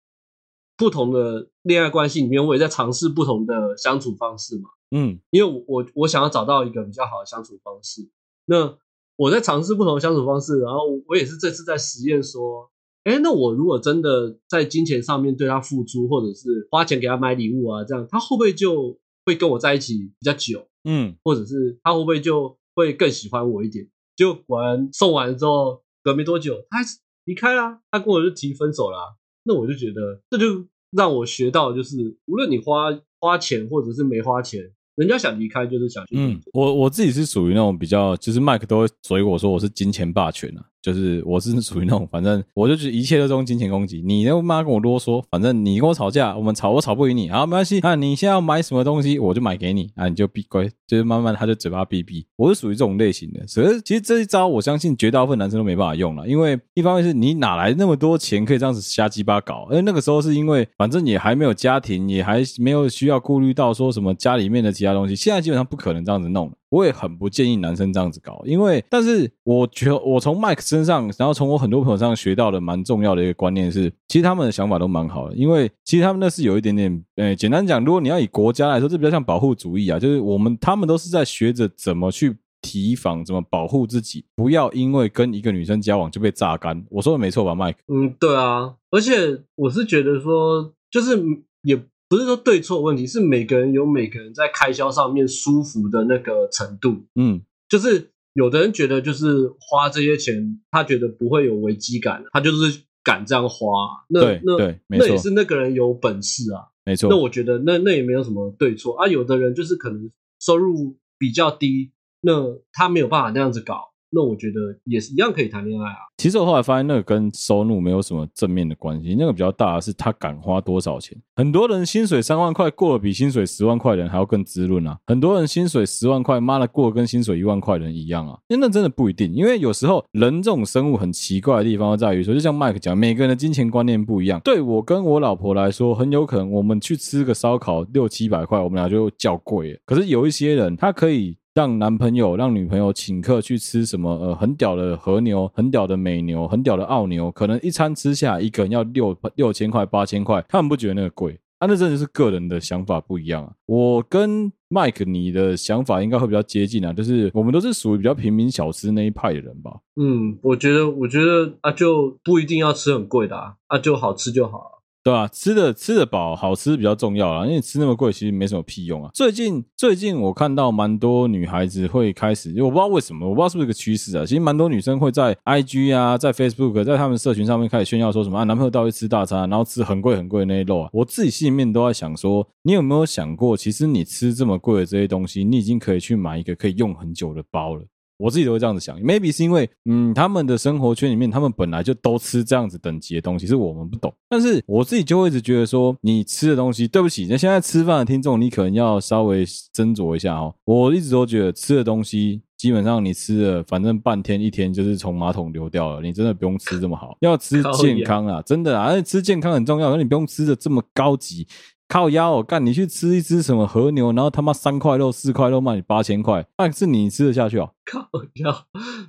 [0.75, 4.69] 不同的恋爱关系里面，我也在尝试不同的相处方式嘛。
[4.89, 8.09] 嗯，因为我我我想要找到一个比较好的相处方式。
[8.45, 8.75] 那
[9.15, 12.71] 我在尝试不同的相处方式，然后我也是这次在实验说。
[13.07, 20.67] 哎，那我如果真的在金钱上面对他付出，或者是花钱给他买礼物啊，这样他会不会就会跟我在一起比较久？
[20.83, 23.87] 嗯，或者是他会不会就会更喜欢我一点？
[24.17, 29.15] 就果然送完之后，隔没多久他还是离开啦，他跟我就提分手了。
[29.45, 32.87] 那我就觉得这就让我学到就是，无论你花
[33.21, 34.69] 花钱或者是没花钱。
[34.95, 36.15] 人家想离开就是想去。
[36.17, 40.65] 嗯，我我自己是属于那种比较，就是麦克都会所以我说我是金钱霸权啊。
[40.81, 44.01] 就是我是属于那种，反正我就觉得一切都用金钱攻击。
[44.05, 47.79] 你他妈跟我啰嗦，反正你跟我吵架，我们吵我吵不赢你，好没关系。
[47.79, 52.25] 啊，你现在要买什么东西，我就买给你啊，你就闭乖，就是慢慢他就嘴巴闭闭。
[52.35, 53.45] 我是属于这种类型的。
[53.47, 59.67] 所以其实这一招，我相信绝大部分男生都没办法用了，因为一方面是你哪来那么多钱可以这样子瞎鸡巴搞？
[59.69, 65.15] 而那个时候是因为反正也还没有家庭，也还没有需要顾虑到说什么家里面的其他东西。
[65.15, 66.53] 现在基本上不可能这样子弄了。
[66.69, 86.85] 我也很不建议男生这样子搞，因为，但是我觉得我从麦克身上，然后从我很多朋友上学到的蛮重要的一个观念是，其实他们的想法都蛮好的，因为其实他们那是有一点点，呃，简单讲，如果你要以国家来说，这比较像保护主义啊，就是我们他们都是在学着怎么去提防，怎么保护自己，不要因为跟一个女生交往就被榨干。
[86.89, 87.79] 我说的没错吧，麦克？
[87.87, 91.17] 嗯，对啊，而且我是觉得说，就是
[91.61, 91.81] 也。
[92.09, 97.05] 不是说对错问题，是每个人有每个人在开销上面舒服的那个程度。
[97.15, 103.67] 嗯，就是有的人觉得就是花这些钱，他觉得不会有危机感，他就是敢这样花。
[104.09, 107.09] 那对那对，那也是那个人有本事啊，没错。
[107.09, 109.07] 那我觉得那那也没有什么对错啊。
[109.07, 111.91] 有的人就是可能收入比较低，
[112.21, 113.91] 那他没有办法那样子搞。
[114.09, 115.97] 那我觉得也是一样可以谈恋爱啊。
[116.17, 119.15] 其实我后来发现，那个跟收入没有什么正面的关系。
[119.17, 121.17] 那个比较大的是他敢花多少钱。
[121.35, 124.97] 很多人薪水三万块，过得比薪水十万块人还要更滋润啊。
[125.05, 128.37] 很多人薪水十万块，妈的过得跟薪水一万块人一样啊。
[128.47, 134.39] 那真的不一定，因为有时候人这种生物很奇怪的地方在于说，就像麦克讲，每个人的金钱观念不一样。
[134.43, 139.79] 对我跟我老婆来说，很有可能我们去吃个烧烤六七百块，我们俩就叫贵。
[139.85, 141.37] 可是有一些人，他可以。
[141.57, 144.11] 让男朋友、让女朋友请客去吃什么？
[144.11, 151.39] 呃，很屌的和牛，很屌的美牛，很屌的澳牛，可能一餐吃下一个人要六六千块、八千块，他们不觉得那个贵。
[151.57, 153.51] 啊，那真的是个人的想法不一样啊。
[153.65, 159.79] 我跟 Mike 你的想法应该会比较接近啊，就是我们都是属于比较平民小吃那一派的人吧。
[159.99, 164.76] 嗯，我觉得，我觉得啊，就不一定要吃很贵的啊，啊，就好吃就好。
[165.07, 165.25] 对吧？
[165.29, 167.45] 吃的吃的饱，好吃比较重要啦。
[167.45, 169.09] 因为吃那么贵，其实没什么屁用啊。
[169.13, 174.25] 最近最近我看到蛮多女孩子会开始，我不知道为什么，我不知道是不是一个趋势啊。
[174.25, 180.89] 其实蛮多女生会在 IG 啊，在 Facebook，在他们社群上面开始炫耀说什么啊，男朋友到底吃大餐，然后吃很贵很贵的那些肉啊。
[180.91, 187.85] 我自己心里面都在想说，你有没有想过，其实你吃这么贵的这些东西，你已经可以去买一个可以用很久的包了。
[188.17, 194.13] 我自己都会这样子想，maybe 是因为，嗯，他们的生活圈里面，他们本来就都吃这样子等级的东西，是我们不懂。
[194.27, 200.53] 但是我自己就会一直觉得说，你吃的东西，对不起，那现在吃饭的听众，你可能要稍微斟酌一下哦。
[200.65, 211.47] 我一直都觉得吃的东西，基本上你吃了，反正半天一天就是从马桶流掉了，你真的不用吃这么好，要吃健康啊，真的啊，而且吃健康很重要，而你不用吃的这么高级。
[211.87, 217.71] 靠腰哦，干你去吃一只什么和牛，然后他妈三块肉四块肉卖你八千块，那是你吃得下去哦？
[217.85, 218.09] 靠
[218.43, 218.65] 腰，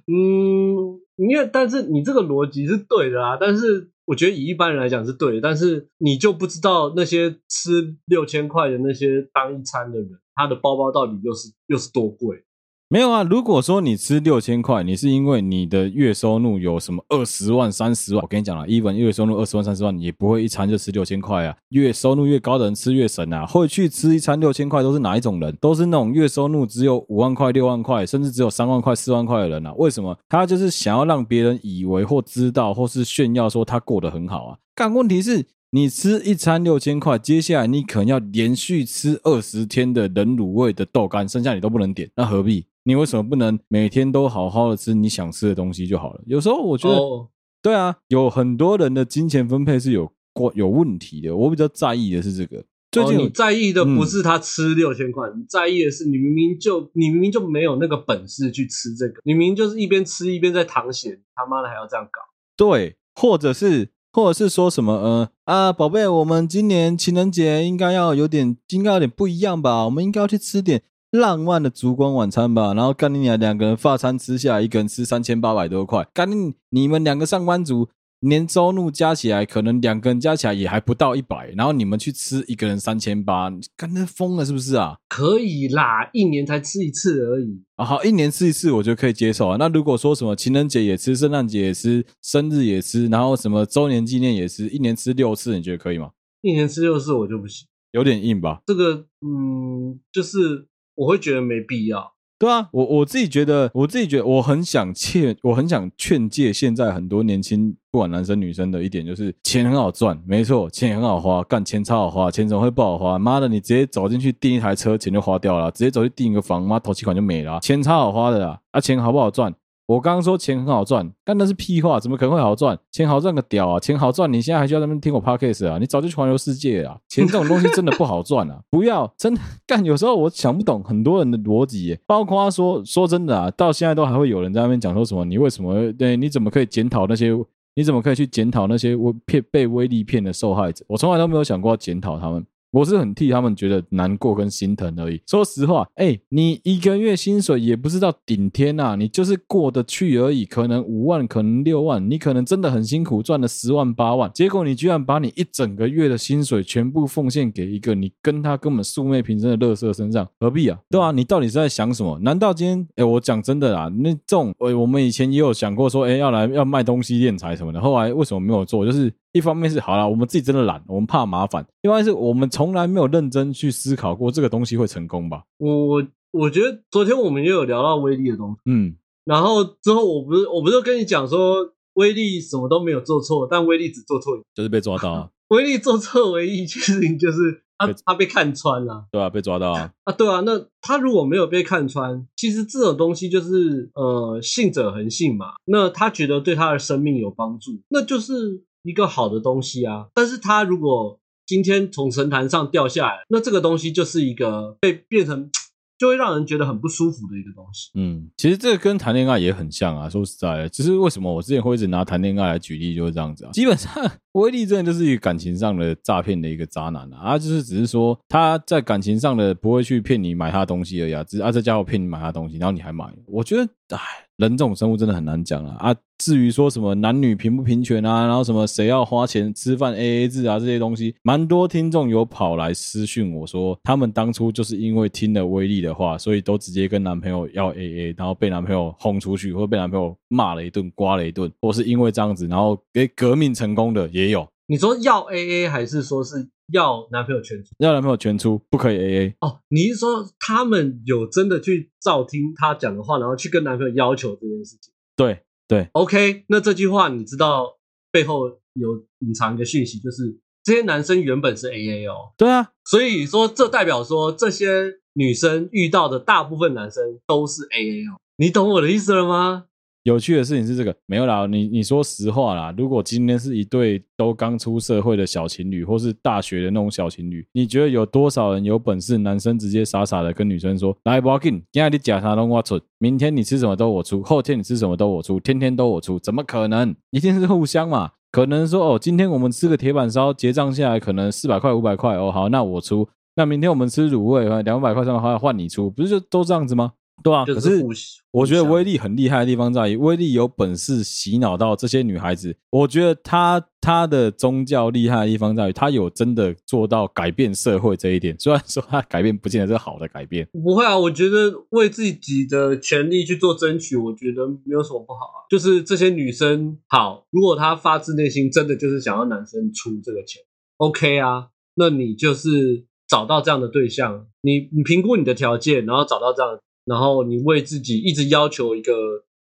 [0.07, 12.45] 嗯，因为但是你这个逻辑是对的啊，但是我觉得以一般人来讲是对的，但是你就不知道那些吃六千块的那些当一餐的人，他的包包到底又是又是多贵？
[12.91, 21.55] 没有啊，如果说你吃六千块，你是因为你的月收入有什么二十万、三十万，我跟你讲了，even 月收入二十万、三十万，你也不会一餐就吃六千块啊。
[21.69, 25.55] 月收入越高的人吃越省啊，会去吃一餐六千块都是哪一种人？
[25.61, 29.75] 都是那种月收入只有五万块、六万块，甚至只有三万块、四万块的人啊。
[29.77, 30.17] 为什么？
[30.27, 34.57] 他就是想要让别人以为或知道或是炫耀说他过得很好啊。
[34.75, 35.45] 但问题是。
[35.71, 42.65] 你吃一餐六千块，接下来你可能要连续吃二十天的冷卤味的豆干，剩下你都不能点，那何必？
[42.89, 46.23] 你为什么不能每天都好好的吃你想吃的东西就好了？
[46.25, 47.27] 有时候我觉得，oh.
[47.61, 51.37] 对啊，有很多人的金钱分配是有过有问题的。
[51.37, 52.65] 我比较在意的是这个。
[52.91, 62.23] 最近、oh, 你在意的不是他吃六千块，你在意的是你明明就你明明就没有那个本事去吃这个，你明明就是一边吃一边在淌血，他妈的还要这样搞？
[62.57, 63.91] 对，或者是。
[64.11, 69.85] 或者是说什么，呃啊，宝贝，我们今年情人节应该要有点，应该有点不一样吧？
[69.85, 72.75] 我们应该要去吃点浪漫的烛光晚餐吧？
[72.75, 77.89] 然后干你俩两个人发餐吃下来，一个人吃三千八百多块，干你你们两个上班族。
[78.23, 84.97] 年收入加起来，可能两个人加起来也还不到一百，然后你们去吃一个人三千八，干那疯了是不是啊？
[85.09, 87.85] 可以啦，一年才吃一次而已啊。
[87.85, 89.57] 好，一年吃一次，我觉得可以接受啊。
[89.57, 96.11] 那如果说什么情人节也吃，圣诞节也吃，生日也吃，然后什么周年纪念也吃，一年吃六次，你觉得可以吗？
[96.43, 98.63] 一年吃六次我就不行，有点硬吧？
[98.67, 100.67] 这个，嗯，就是
[100.99, 102.15] 我会觉得没必要。
[102.41, 113.19] 对啊，我我自己觉得，我自己觉得我很想劝，我很想劝诫现在很多年轻不管男生女生的一点就是钱很好赚，没错，钱很好花，干钱超好花，钱怎么会不好花？
[113.19, 117.59] 妈的，你直接走进去订一台车，钱就花掉了；直接走去订一个房，妈头期款就没了。
[117.61, 119.53] 钱超好花的啦，啊，钱好不好赚？
[119.89, 122.79] 我刚刚说钱很好赚，但那是屁话，怎么可能会好赚？
[122.93, 123.81] 钱好赚个屌啊！
[123.81, 125.79] 钱好赚，你现在还需要在那边听我 podcast 啊？
[125.79, 126.95] 你早就去环游世界啊。
[127.09, 128.61] 钱这种东西真的不好赚啊！
[128.71, 135.25] 不要真的干，有时候我想不懂很多人的逻辑，包括说说真的啊，到现在都还会有人在那边讲说什么？
[135.25, 135.91] 你为什么？
[135.95, 137.33] 对，你怎么可以检讨那些？
[137.75, 140.85] 你怎么可以去检讨那些骗被威力骗的受害者？
[140.89, 142.45] 我从来都没有想过要检讨他们。
[142.71, 145.21] 我是很替他们觉得难过跟心疼而已。
[145.27, 150.45] 说实话，哎、你一个月薪水也不是到顶天呐、啊，你就是过得去而已。
[150.45, 160.79] 可能五万，可能六万，你可能真的很辛苦赚了十万八万，结果你居然把你一整个月的薪水全部奉献给一个你跟他根本素昧平生的乐色身上，何必啊？
[160.91, 162.19] 对啊，你到底是在想什么？
[162.21, 168.85] 难道今天，哎、我讲真的啦，那这种，我我们以前也有想过说，哎、要来要卖东西敛财什么的，后来为什么没有做？
[168.85, 169.13] 就是。
[169.39, 175.45] 一方面是好了，我们自己真的懒，我们怕麻烦；另外是我们从来没有认真去思考过这个东西会成功吧。
[175.59, 185.31] 我我觉得昨天我们也有聊到威力的东西，嗯，然后之后我不是我不是跟你讲说威力什么都没有做错，但威力只做错，就是被抓到啊。
[185.49, 190.41] 威力做错唯一一件事情就是他被 他被看穿了，对啊，被抓到啊啊，对啊。
[190.41, 195.53] 那他如果没有被看穿，其实这种东西就是呃信者恒信嘛。
[195.65, 198.65] 那他觉得对他的生命有帮助，那就是。
[198.89, 205.51] 一个好的东西啊，但是他如果今天从神坛上掉下来，那这个东西就是一个被变成，
[205.99, 207.91] 就会让人觉得很不舒服的一个东西。
[207.95, 210.09] 嗯，其实这个跟谈恋爱也很像啊。
[210.09, 213.51] 说实在的，其实为什么我之前会一直拿谈恋爱来举例，就是这样子啊。
[213.53, 213.93] 基本上，
[214.33, 217.19] 威力真的就是一个感情上的诈骗的一个渣男啊。
[217.19, 221.23] 啊，就是只是说他在感情上的不会去骗你买他的东西而已啊。
[221.25, 223.05] 只是啊，这家伙骗你买他东西，然后你还买。
[223.27, 224.28] 我觉得，唉。
[224.39, 225.77] 人这种生物真的很难讲啊！
[225.81, 244.47] 啊，至于说什么男女平不平权啊，然后什么谁要花钱吃饭 AA 制啊这些东西，蛮多听众有跑来私讯我说，他们当初就是因为听了威力的话，所以都直接跟男朋友要 AA，然后被男朋友轰出去，或被男朋友骂了一顿、刮了一顿，或是因为这样子，然后给革命成功的也有。
[244.69, 246.49] 你说要 AA 还是说是？
[246.73, 249.61] 要男朋友全出，要男朋友全出，不可以 AA 哦。
[249.69, 254.93] 你是说他们有真的去照听他讲的话，然后去跟男朋友要求这件事情？
[255.17, 256.45] 对对，OK。
[256.49, 257.79] 那这句话你知道
[258.11, 262.33] 背后有隐藏一个讯息，就是这些男生原本是 AA 哦。
[262.37, 268.19] 对啊，所以说这代表说这些女生遇到的大部分男生都是 AA 哦。
[268.37, 269.65] 你懂我的意思了吗？
[270.09, 272.75] 有趣的事情是这个没有啦，你你说实话啦。
[272.79, 279.19] 如果今天是一对都刚出社会的小情侣，或是大学的那种小情侣，你觉得有多少人有本事？
[279.19, 286.97] 男生直接傻傻的跟女生说：“来，不要紧，今天你假啥都我出，明天你吃什么都我出，后天你吃什么都我出，天天都我出，怎么可能？
[287.11, 288.13] 一定是互相嘛。
[288.31, 293.07] 可能说哦，今天我们吃个铁板烧，结账下来可能四百块五百块哦，好，那我出。
[293.37, 296.93] 那明天我们吃卤味，两百块三百块换你出，不是就都这样子吗？”
[297.23, 297.85] 对啊，可是
[298.31, 302.57] 我觉得威力很厉害的地方在于，威力有本事洗脑到这些女孩子。
[302.71, 308.37] 我觉得他他的宗教厉害的地方在于，他有真的做到改变社会这一点。
[308.39, 315.39] 虽然说他改变不见得是好的改变，不会啊，我觉得为自己的权利去做争取，我觉得没有什么不好啊。
[315.51, 320.43] 就是这些女生好，如果她发自内心真的就是想要男生出这个钱
[320.77, 326.61] ，OK 啊，那你就是找到这样的对象，你你评估你的条件，然后找到这样的。
[326.89, 328.93] 然后你为自己一直要求一个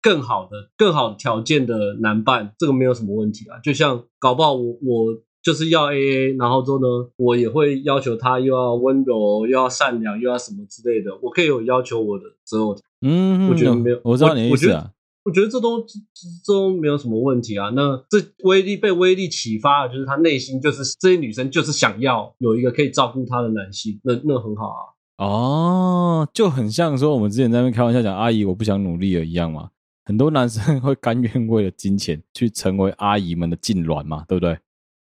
[0.02, 3.58] 更好的、更好条件的男伴，这个没有什么问题啊。
[3.64, 11.18] 就像搞不好我我就是要 AA，然后之后呢，我也会要求他又要温柔，又要善良，又要什么之类的。
[11.22, 14.92] 我可以有要求我的择偶，嗯，我觉得没有，我知道你的意思啊。
[15.24, 17.70] 我觉得这都这都没有什么问题啊。
[17.76, 24.82] 那这威力被威力启发了，就是他内心就是这些女生就是想要有一个可以照顾她的男性，那那很好啊。
[25.18, 29.70] 哦，就很像说我们之前在那边开玩笑讲阿姨我不想努力了一样嘛。
[30.06, 34.58] 很多男生 会甘愿为了金钱去成为阿姨们的痉挛嘛，对不对？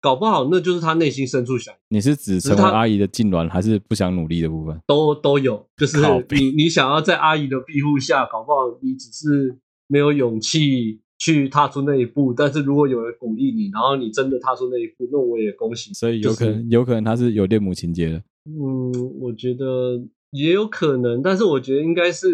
[0.01, 1.73] 搞不好那就是他内心深处想。
[1.87, 4.77] 你是指成为阿姨的痉挛，还是不想努力的部分？
[4.85, 5.97] 都都有，就是
[6.31, 12.33] 你你想要在阿姨的庇护下，搞不好你只是没有勇气去踏出那一步。
[12.33, 15.93] 但是如果有人鼓励你，然后你真的踏出那一步，那我也恭喜。
[15.93, 18.21] 所以有可能，就是、有可能他是有恋母情节的。
[18.45, 18.91] 嗯，
[19.21, 22.27] 我觉得也有可能，但是我觉得应该是，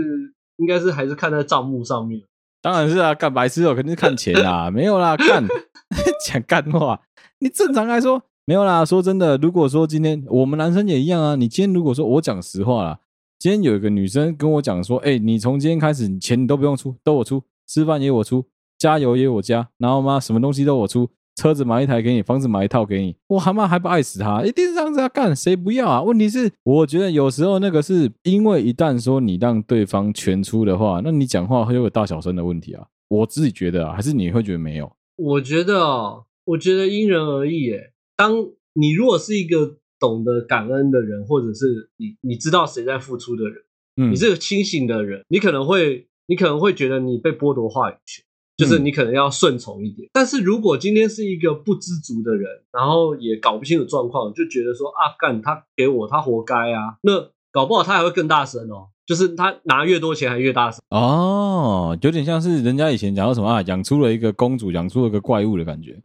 [0.58, 2.22] 应该是还是看在账目上面。
[2.62, 5.46] 当然是啊，干白痴哦，肯定是看钱啦，没有啦，干
[6.26, 7.02] 讲干话。
[7.40, 8.84] 你正常来说没有啦。
[8.84, 13.00] 说真的，如果说今天我们男生也一样啊，你今天如果说我讲实话啦，
[13.38, 18.44] 今天有一个女生跟我讲说，哎、欸，你从今天开始，你钱你都不用出，都我出，吃饭也我出，
[18.78, 26.04] 加油也我加，然后嘛，什么东西都我出，车子买一台给你，房子买一套给你，我他妈还不爱死他，一定是这样子要干，谁不要啊？
[26.04, 32.86] 问题是，我觉得有时候那个是因为一旦说你让对方全出的话，那你讲话会有大小声的问题啊。
[33.08, 34.92] 我自己觉得啊，还是你会觉得没有？
[35.16, 37.72] 我觉得哦，我觉得因人而异。
[37.72, 38.34] 诶，当
[38.74, 43.56] 你如果是一个懂得感恩的人，或者是你你知道谁在付出的人，
[43.96, 48.24] 嗯，你是个清醒的人，你可能会你可能会觉得你被剥夺话语权，
[48.60, 50.08] 就是你可能要顺从一点。
[50.08, 58.90] 嗯，但是如果今天是一个不知足的人，然后也搞不清楚状况，就觉得说啊，干他给我，他活该啊，那搞不好他还会更大声哦。
[59.06, 66.04] 就是他拿越多钱还越大声哦，有点像是人家以前讲到什么啊，养出了一个公主，养出了个怪物的感觉。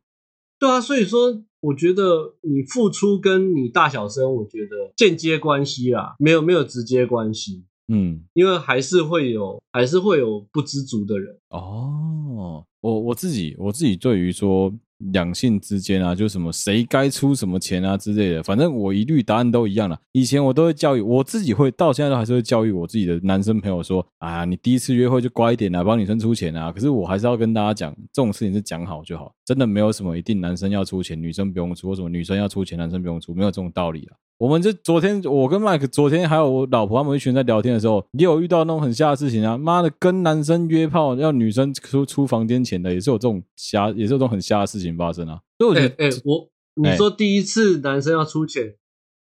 [0.59, 7.65] 对啊，所以说我觉得你付出跟你大小声，我觉得间接关系啦，没有没有直接关系。
[7.89, 11.37] 嗯，因为还是会有还是会有不知足的人。
[11.51, 14.73] 哦，我我自己我自己对于说。
[15.13, 20.01] 两性之间啊，就什么谁该出什么钱啊之类的，反正我一律答案都一样了。
[20.13, 26.73] 以前我都会教育我自己，会到现在都还是会教育我自己的男生朋友说：啊，你第一次约会就乖一点啊，帮女生出钱啊。
[26.73, 34.17] 可是我还是要跟大家讲，这种事情是讲好就好，真的没有什么一定男生要出钱，女生不用出，或什么女生要出钱，男生不用出，没有这种道理啊。
[34.39, 39.57] 我们就昨天，我跟 Mike 昨天还有我老婆他们一群人在聊天的时候，也有遇到那种很瞎的事情啊！
[39.57, 45.41] 妈的，跟男生约炮要女生出出房间钱的，也是有这种瞎，也是有这种很瞎的事情发生啊！
[45.59, 48.77] 所以我觉得，哎、欸欸，我你说第一次男生要出钱，欸、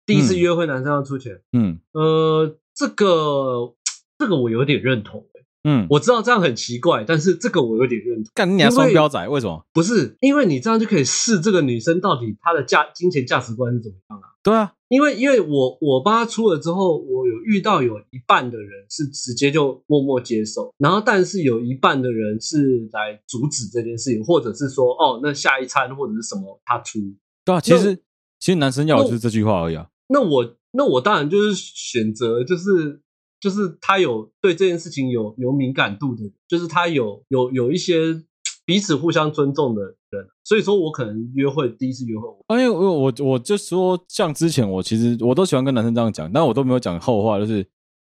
[0.05, 3.75] 第一次约会男生要出钱，嗯，呃，这个
[4.19, 5.25] 这个我有点认同。
[5.69, 8.31] 嗯，我知道这样很奇怪，但是这个我有点认同。
[8.33, 9.67] 干你娘双标仔，为什么？
[9.73, 14.31] 不是，因为你这样就可以试这个女生到底她的价金钱价值观是怎么样啊？
[14.45, 27.01] 对啊，因为因为我我帮她出了之后，我有遇到有一半的人是直接就默默接受，然后但是有一半的人是来阻止这件事情，或者是说哦，那下一餐或者是什么他出。
[27.45, 27.97] 对啊，其实
[28.39, 29.89] 其实男生要的就是这句话而已啊。
[30.11, 33.01] 那我那我当然就是选择就是。
[33.47, 38.21] 就是他有对这件事情有有敏感度的，就是他有有有一些
[38.65, 47.65] 彼此互相尊重的人，所以说我可能约会第一次约会，因为我我我就说，像之前我其实我都喜欢跟男生这样讲，但我都没有讲后话，就是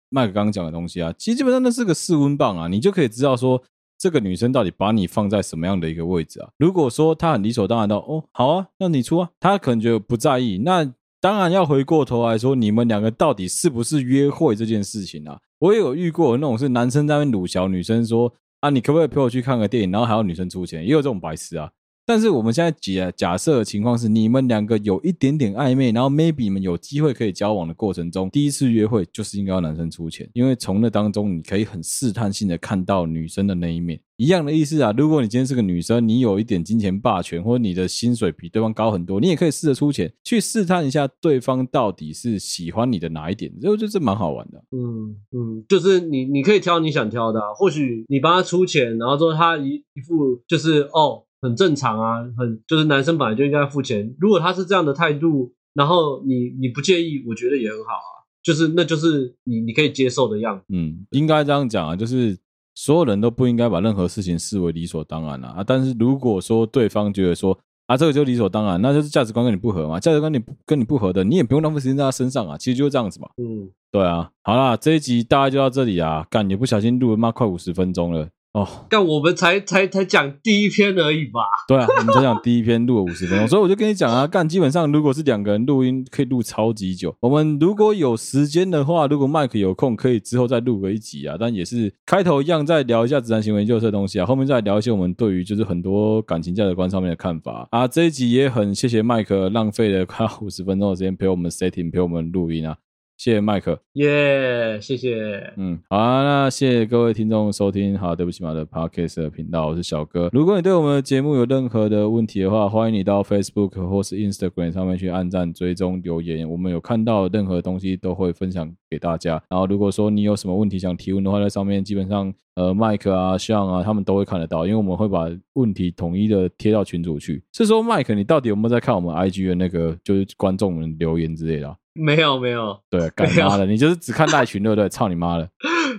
[0.09, 3.59] 麦克刚刚讲的东西啊，其实基本上那是个试温棒啊，你就可以知道说
[3.97, 6.49] 这个女生到底把你放在什么样的一个位置啊。
[6.59, 10.93] 如果说她很理所当然的哦，好啊，那你出啊，她可能觉得不在意，那。
[11.23, 15.39] 当然要回过头来说，你们两个到底是不是约会这件事情啊？
[15.59, 19.91] 我也有遇过那种是男生在那边鲁小女生说啊，你可不可以陪我去看个电影？
[19.93, 21.71] 然后还要女生出钱，也有这种白痴啊。
[22.05, 33.99] 但是我们现在假假设的情况是，你们两个有一点点暧昧，然后 maybe 你们有机会可以交往的过程中，第一次约会就是应该要男生出钱，因为从那当中你可以很试探性的看到女生的那一面。
[34.17, 44.63] 一样的意思啊，如果你今天是个女生，你有一点金钱霸权，或者你的薪水比对方高很多，你也可以试着出钱去试探一下对方到底是喜欢你的哪一点，这就是蛮好玩的。
[44.71, 51.23] 嗯嗯，就是你你可以挑你想挑的，或许你帮他出钱，然后说他一一副就是哦。
[51.43, 54.15] 很正常啊，很就是男生本来就应该付钱。
[54.17, 58.23] 如果他是这样的态度，然后你你不介意，我觉得也很好啊。
[58.41, 60.65] 就是那就是你你可以接受的样子。
[60.69, 62.37] 嗯，应该这样讲啊，就是
[62.75, 65.55] 所有人都不应该把任何事情视为理所当然啊。
[65.57, 69.99] 啊，但是如果说对方觉得说啊这个就理所当然，那就是价值观跟你不合嘛。
[69.99, 72.57] 价值观你跟你不合的，你也不用浪费时间在他身上啊。
[72.57, 73.27] 其实就是这样子嘛。
[73.37, 74.29] 嗯，对啊。
[74.43, 76.25] 好啦，这一集大概就到这里啊。
[76.29, 78.27] 干，你不小心录了妈快五十分钟了。
[78.53, 81.41] 哦，但我们才才才讲第一篇而已吧？
[81.67, 87.15] 对啊，我们才讲第一篇录了五十分钟， 所以我就跟你讲啊，干基本上如果是两个人录音，可以录超级久。
[87.19, 91.35] 我们如果有时间的话，如果麦克有空，可以之后再录个一集啊。
[91.39, 94.25] 但也是开头一样，再聊一下直男行为研究社的东西啊。
[94.27, 97.87] 后面再聊一些我们对于就是很多感情价值观上面的看法啊。
[97.87, 102.77] 这一集也很谢谢麦克浪费了快五十分钟的时间陪我们 setting，陪我们录音啊。
[103.15, 110.29] 谢谢麦克，耶，谢谢，嗯，好啊，那谢谢各位听众收听，好，对不起嘛的 Podcast 的频道，我是小哥。
[110.33, 119.41] 如果你对我们的节目有任何的问题的话，欢迎你到 Facebook 或是 Instagram 上面去按赞、追踪、留言，我们有看到任何东西都会分享给大家。
[119.49, 127.41] 然后如果说你有什么问题想提问的话，在上面基本上呃麦克啊、像啊，他们都会看得到，因为我们会把问题统一的贴到群组去。
[127.53, 131.77] 是说麦克，你到底有没有在看我们 IG 的那个就是观众们留言之类的？
[131.93, 134.89] 没有没有，对，干妈的， 你就是只看赖群对不对？
[134.89, 135.49] 操你妈的！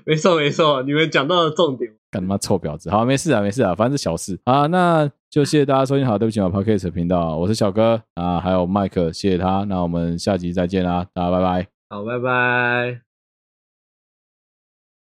[0.05, 1.90] 没错没错，你们讲到了重点。
[2.11, 2.90] 干他妈臭婊子！
[2.90, 4.66] 好，没事啊没事啊，反正是小事啊。
[4.66, 9.64] 那就谢谢大家收听，好，对不起我，Podcast 频道，我是小哥啊，还有麦克，谢谢他。
[9.64, 11.66] 那我们下集再见啦，大家拜拜。
[11.90, 13.14] 好，拜拜。